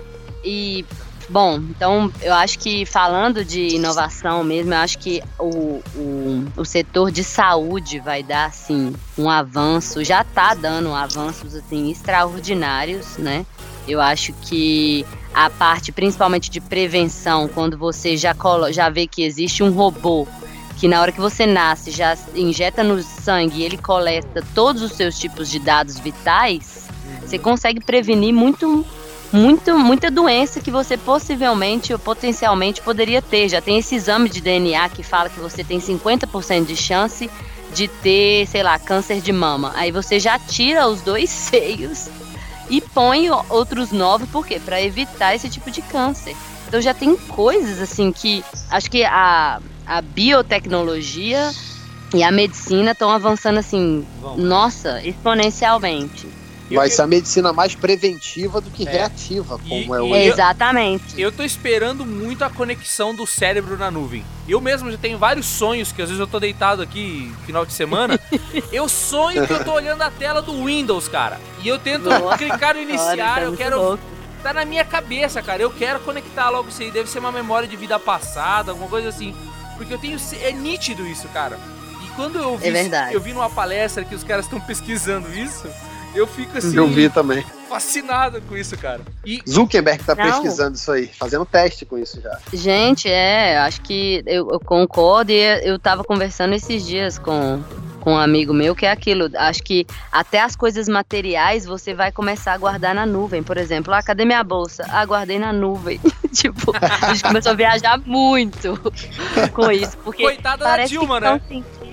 [0.45, 0.85] e.
[1.29, 6.65] Bom, então eu acho que falando de inovação mesmo, eu acho que o, o, o
[6.65, 13.45] setor de saúde vai dar, assim, um avanço, já tá dando avanços, assim, extraordinários, né?
[13.87, 15.05] Eu acho que
[15.35, 20.27] a parte, principalmente de prevenção, quando você já, colo já vê que existe um robô
[20.79, 24.93] que na hora que você nasce já injeta no sangue e ele coleta todos os
[24.93, 26.87] seus tipos de dados vitais,
[27.21, 28.87] você consegue prevenir muito,
[29.33, 33.49] muito, muita doença que você possivelmente ou potencialmente poderia ter.
[33.49, 37.31] Já tem esse exame de DNA que fala que você tem 50% de chance
[37.73, 39.73] de ter, sei lá, câncer de mama.
[39.75, 42.09] Aí você já tira os dois seios
[42.71, 44.61] e põe outros novos, por quê?
[44.63, 46.37] Pra evitar esse tipo de câncer.
[46.67, 51.51] Então já tem coisas assim que acho que a, a biotecnologia
[52.15, 54.45] e a medicina estão avançando assim, Vamos.
[54.45, 56.29] nossa, exponencialmente.
[56.77, 58.91] Vai ser a medicina mais preventiva do que É.
[58.91, 60.27] reativa, E- como é e- hoje.
[60.27, 61.05] eu- Exatamente.
[61.21, 64.25] Eu tô esperando muito a conexão do cérebro na nuvem.
[64.49, 67.73] Eu mesmo já tenho vários sonhos, que às vezes eu tô deitado aqui final de
[67.73, 68.19] semana.
[68.73, 71.41] eu sonho que eu tô olhando a tela do Windows, cara.
[71.63, 73.77] E eu tento Nossa clicar no Olha, iniciar, tá eu quero.
[73.81, 74.03] louco.
[74.43, 75.61] Tá na minha cabeça, cara.
[75.63, 76.91] Eu quero conectar logo isso aí.
[76.91, 79.35] Deve ser uma memória de vida passada, alguma coisa assim.
[79.77, 80.17] Porque eu tenho.
[80.43, 81.59] É nítido isso, cara.
[82.05, 83.15] E quando eu vi, É verdade.
[83.15, 85.67] eu vi numa palestra que os caras estão pesquisando isso,
[86.15, 86.77] eu fico assim.
[86.77, 87.45] Eu vi também.
[87.69, 89.01] fascinado com isso, cara.
[89.25, 90.25] E Zuckerberg tá Não.
[90.25, 92.39] pesquisando isso aí, fazendo teste com isso já.
[92.53, 97.63] Gente, é, acho que eu, eu concordo e eu tava conversando esses dias com,
[98.01, 99.29] com um amigo meu que é aquilo.
[99.37, 103.43] Acho que até as coisas materiais você vai começar a guardar na nuvem.
[103.43, 104.87] Por exemplo, ah, cadê minha bolsa?
[104.89, 106.01] Ah, guardei na nuvem.
[106.33, 108.81] tipo, a gente começou a viajar muito
[109.53, 109.97] com isso.
[109.99, 111.41] Porque coitada da parece Dilma, né?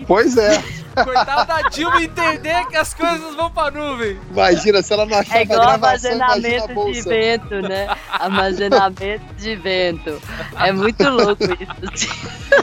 [0.08, 0.85] Pois é.
[1.04, 4.20] Coitada da Dilma entender que as coisas vão pra nuvem.
[4.32, 7.88] Imagina se ela não achava É igual gravação, armazenamento de vento, né?
[8.12, 10.22] Armazenamento de vento.
[10.60, 12.08] É muito louco isso.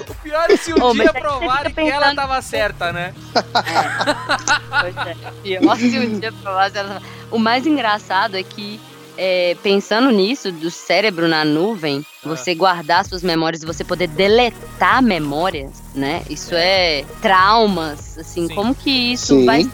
[0.09, 3.13] O pior é se um Ô, mas dia é provarem que ela tava certa, né?
[4.81, 5.17] Pois é.
[5.43, 8.81] Pior se um dia provasse ela- O mais engraçado é que,
[9.17, 12.29] é, pensando nisso, do cérebro na nuvem, Ah.
[12.29, 16.23] você guardar suas memórias e você poder deletar memórias, né?
[16.31, 18.55] Isso é traumas, assim, Sim.
[18.55, 19.47] como que isso Sim.
[19.47, 19.71] vai.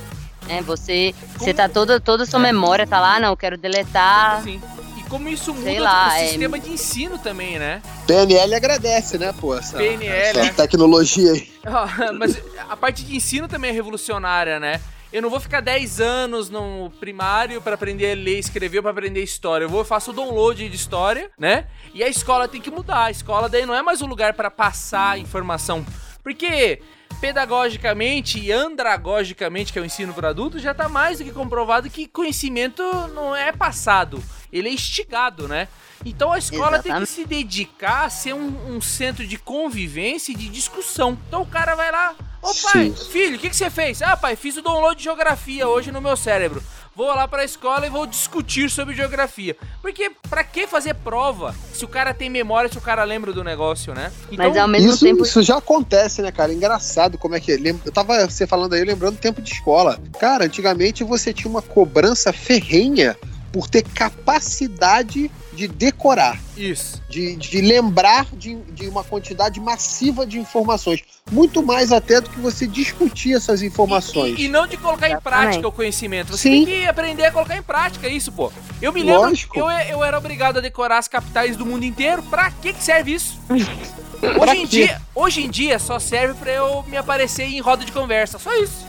[0.49, 4.43] É, você, você tá toda, toda a sua memória tá lá, não, eu quero deletar.
[4.43, 4.61] Sim.
[4.97, 7.83] E como isso muda lá, o é- sistema de ensino também, né?
[8.07, 9.55] PNL agradece, né, pô?
[9.55, 10.53] Essa, PNL, essa né?
[10.57, 11.49] tecnologia aí.
[12.19, 14.81] Mas a parte de ensino também é revolucionária, né?
[15.11, 18.91] Eu não vou ficar 10 anos no primário pra aprender a ler e escrever pra
[18.91, 19.65] aprender história.
[19.65, 21.67] Eu vou faço o download de história, né?
[21.95, 23.05] E a escola tem que mudar.
[23.05, 25.85] A escola daí não é mais um lugar pra passar informação.
[26.23, 26.83] Porque
[27.23, 31.89] pedagogicamente e andragogicamente, que é o ensino para adultos, já tá mais do que comprovado
[31.89, 32.83] que conhecimento
[33.15, 35.69] não é passado, ele é instigado, né?
[36.05, 37.11] Então a escola tem que Exatamente.
[37.11, 41.19] se dedicar a ser um, um centro de convivência e de discussão.
[41.27, 43.11] Então o cara vai lá, ô pai, Sim.
[43.11, 44.03] filho, o que, que você fez?
[44.03, 46.63] Ah, pai, fiz o download de geografia hoje no meu cérebro.
[46.99, 49.57] Vou lá pra escola e vou discutir sobre geografia.
[49.81, 53.45] Porque pra que fazer prova se o cara tem memória, se o cara lembra do
[53.45, 54.11] negócio, né?
[54.37, 55.23] Mas ao mesmo Isso, tempo.
[55.23, 56.53] isso já acontece, né, cara?
[56.53, 57.57] Engraçado como é que é.
[57.85, 59.97] Eu tava você falando aí, lembrando do tempo de escola.
[60.19, 63.17] Cara, antigamente você tinha uma cobrança ferrenha
[63.53, 67.03] por ter capacidade de decorar, Isso.
[67.09, 71.03] de, de lembrar de, de uma quantidade massiva de informações.
[71.31, 74.39] Muito mais até do que você discutir essas informações.
[74.39, 76.31] E, e não de colocar em prática o conhecimento.
[76.31, 76.65] Você Sim.
[76.65, 78.53] tem que aprender a colocar em prática isso, pô.
[78.81, 79.59] Eu me lembro, Lógico.
[79.59, 82.23] eu, eu era obrigado a decorar as capitais do mundo inteiro.
[82.23, 83.39] Pra que, que serve isso?
[84.21, 87.93] Hoje em, dia, hoje em dia só serve pra eu me aparecer em roda de
[87.93, 88.37] conversa.
[88.37, 88.85] Só isso.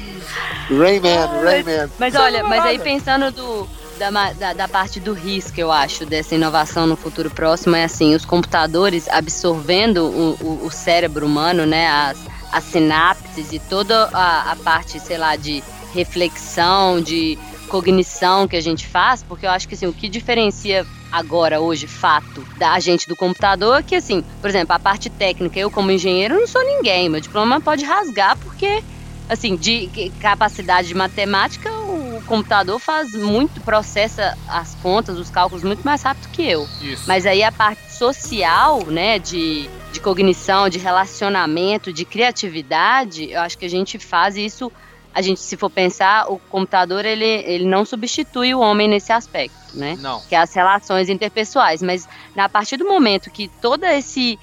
[0.69, 1.89] Rayman, Rayman.
[1.97, 3.67] Mas é olha, mas aí pensando do,
[3.97, 8.15] da, da, da parte do risco, eu acho, dessa inovação no futuro próximo, é assim,
[8.15, 12.17] os computadores absorvendo o, o, o cérebro humano, né, as,
[12.51, 15.63] as sinapses e toda a, a parte, sei lá, de
[15.93, 20.85] reflexão, de cognição que a gente faz, porque eu acho que assim, o que diferencia
[21.11, 25.59] agora, hoje, fato, da gente do computador é que, assim, por exemplo, a parte técnica,
[25.59, 28.83] eu como engenheiro não sou ninguém, meu diploma pode rasgar porque
[29.29, 35.83] assim, de capacidade de matemática, o computador faz muito, processa as contas, os cálculos muito
[35.83, 36.67] mais rápido que eu.
[36.81, 37.03] Isso.
[37.07, 43.55] Mas aí a parte social, né, de, de cognição, de relacionamento, de criatividade, eu acho
[43.57, 44.71] que a gente faz isso.
[45.13, 49.55] A gente, se for pensar, o computador ele, ele não substitui o homem nesse aspecto,
[49.75, 49.95] né?
[49.99, 50.21] Não.
[50.21, 54.39] que é as relações interpessoais, mas a partir do momento que toda esse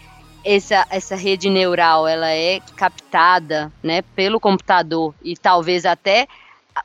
[0.46, 6.28] essa, essa rede neural ela é captada, né, pelo computador e talvez até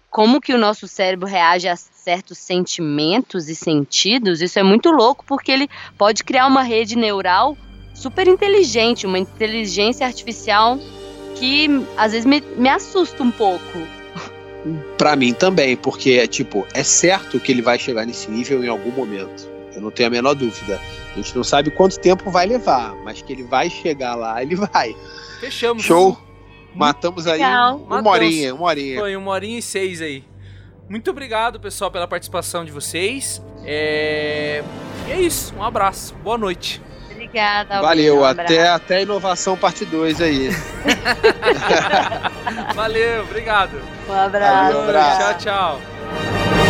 [0.10, 5.24] como que o nosso cérebro reage a certos sentimentos e sentidos, isso é muito louco
[5.28, 7.56] porque ele pode criar uma rede neural
[7.94, 10.80] super inteligente, uma inteligência artificial
[11.36, 13.62] que às vezes me, me assusta um pouco.
[14.98, 18.68] Pra mim também, porque é tipo, é certo que ele vai chegar nesse nível em
[18.68, 19.51] algum momento.
[19.76, 20.80] Eu não tenho a menor dúvida.
[21.14, 24.56] A gente não sabe quanto tempo vai levar, mas que ele vai chegar lá, ele
[24.56, 24.96] vai.
[25.40, 25.84] Fechamos.
[25.84, 26.18] Show!
[26.74, 27.76] Matamos aí Legal.
[27.78, 28.12] uma Matamos.
[28.12, 29.00] horinha, uma horinha.
[29.00, 30.24] Foi uma horinha e seis aí.
[30.88, 33.42] Muito obrigado, pessoal, pela participação de vocês.
[33.66, 34.64] É...
[35.08, 35.54] E é isso.
[35.56, 36.14] Um abraço.
[36.16, 36.82] Boa noite.
[37.12, 37.82] Obrigada.
[37.82, 40.50] Valeu, Um até, até inovação parte 2 aí.
[42.76, 43.82] Valeu, obrigado.
[44.10, 44.74] Um abraço.
[44.74, 45.20] Valeu, abraço.
[45.20, 46.61] Tchau, tchau.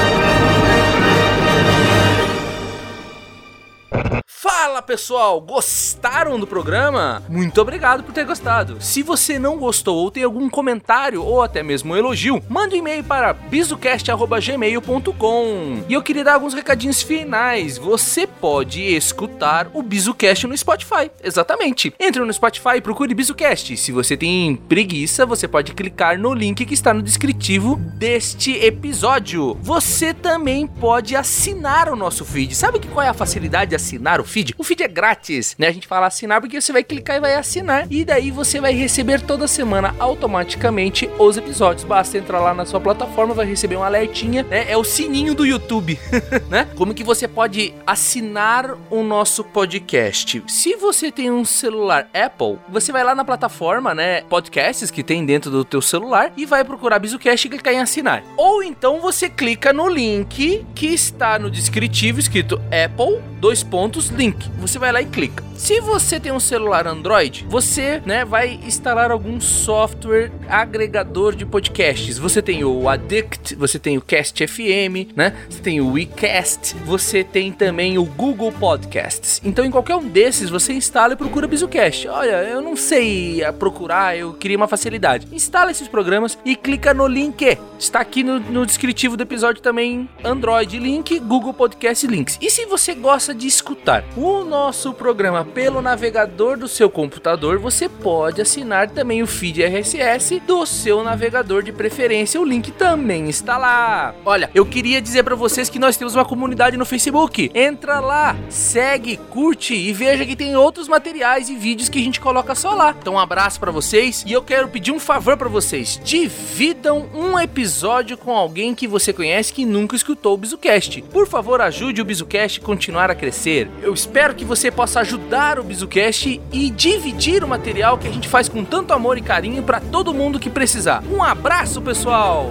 [4.26, 7.22] Fala pessoal, gostaram do programa?
[7.28, 8.78] Muito obrigado por ter gostado.
[8.80, 12.80] Se você não gostou ou tem algum comentário ou até mesmo um elogio, mande um
[12.80, 15.84] e-mail para bizucast.gmail.com.
[15.90, 17.78] E eu queria dar alguns recadinhos finais.
[17.78, 21.12] Você pode escutar o Bizucast no Spotify.
[21.22, 21.94] Exatamente.
[22.00, 23.76] Entre no Spotify e procure Bizucast.
[23.76, 29.58] Se você tem preguiça, você pode clicar no link que está no descritivo deste episódio.
[29.62, 32.56] Você também pode assinar o nosso feed.
[32.56, 34.54] Sabe que qual é a facilidade de assinar o feed?
[34.58, 35.68] O feed é grátis, né?
[35.68, 37.88] A gente fala assinar porque você vai clicar e vai assinar.
[37.90, 41.84] E daí você vai receber toda semana automaticamente os episódios.
[41.84, 44.72] Basta entrar lá na sua plataforma, vai receber um alertinha, né?
[44.72, 46.00] É o sininho do YouTube,
[46.50, 46.68] né?
[46.76, 50.44] Como que você pode assinar o nosso podcast?
[50.48, 54.22] Se você tem um celular Apple, você vai lá na plataforma, né?
[54.22, 58.24] Podcasts que tem dentro do teu celular e vai procurar Bizucast e clicar em assinar.
[58.38, 64.52] Ou então você clica no link que está no descritivo escrito Apple dois pontos link.
[64.60, 65.42] Você vai lá e clica.
[65.56, 72.18] Se você tem um celular Android, você, né, vai instalar algum software agregador de podcasts.
[72.18, 75.36] Você tem o Addict, você tem o Cast FM, né?
[75.48, 79.40] Você tem o WeCast, você tem também o Google Podcasts.
[79.44, 82.08] Então, em qualquer um desses, você instala e procura BizuCast.
[82.08, 85.28] Olha, eu não sei procurar, eu queria uma facilidade.
[85.32, 87.58] Instala esses programas e clica no link.
[87.80, 92.38] Está aqui no, no descritivo do episódio também Android link, Google Podcast links.
[92.42, 97.88] E se você gosta de escutar o nosso programa pelo navegador do seu computador, você
[97.88, 102.42] pode assinar também o feed RSS do seu navegador de preferência.
[102.42, 104.16] O link também está lá.
[104.26, 107.52] Olha, eu queria dizer para vocês que nós temos uma comunidade no Facebook.
[107.54, 112.20] Entra lá, segue, curte e veja que tem outros materiais e vídeos que a gente
[112.20, 112.96] coloca só lá.
[113.00, 116.02] Então, um abraço para vocês e eu quero pedir um favor para vocês.
[116.04, 121.04] Dividam um episódio com alguém que você conhece que nunca escutou o Bizucast.
[121.04, 123.51] Por favor, ajude o Bizucast a continuar a crescer.
[123.82, 128.28] Eu espero que você possa ajudar o Bizucast e dividir o material que a gente
[128.28, 131.04] faz com tanto amor e carinho para todo mundo que precisar.
[131.12, 132.50] Um abraço, pessoal!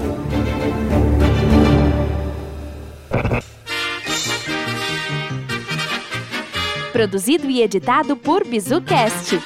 [6.92, 9.40] Produzido e editado por BizuCast.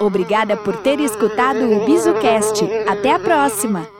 [0.00, 2.64] Obrigada por ter escutado o BizuCast.
[2.88, 3.92] Até a próxima!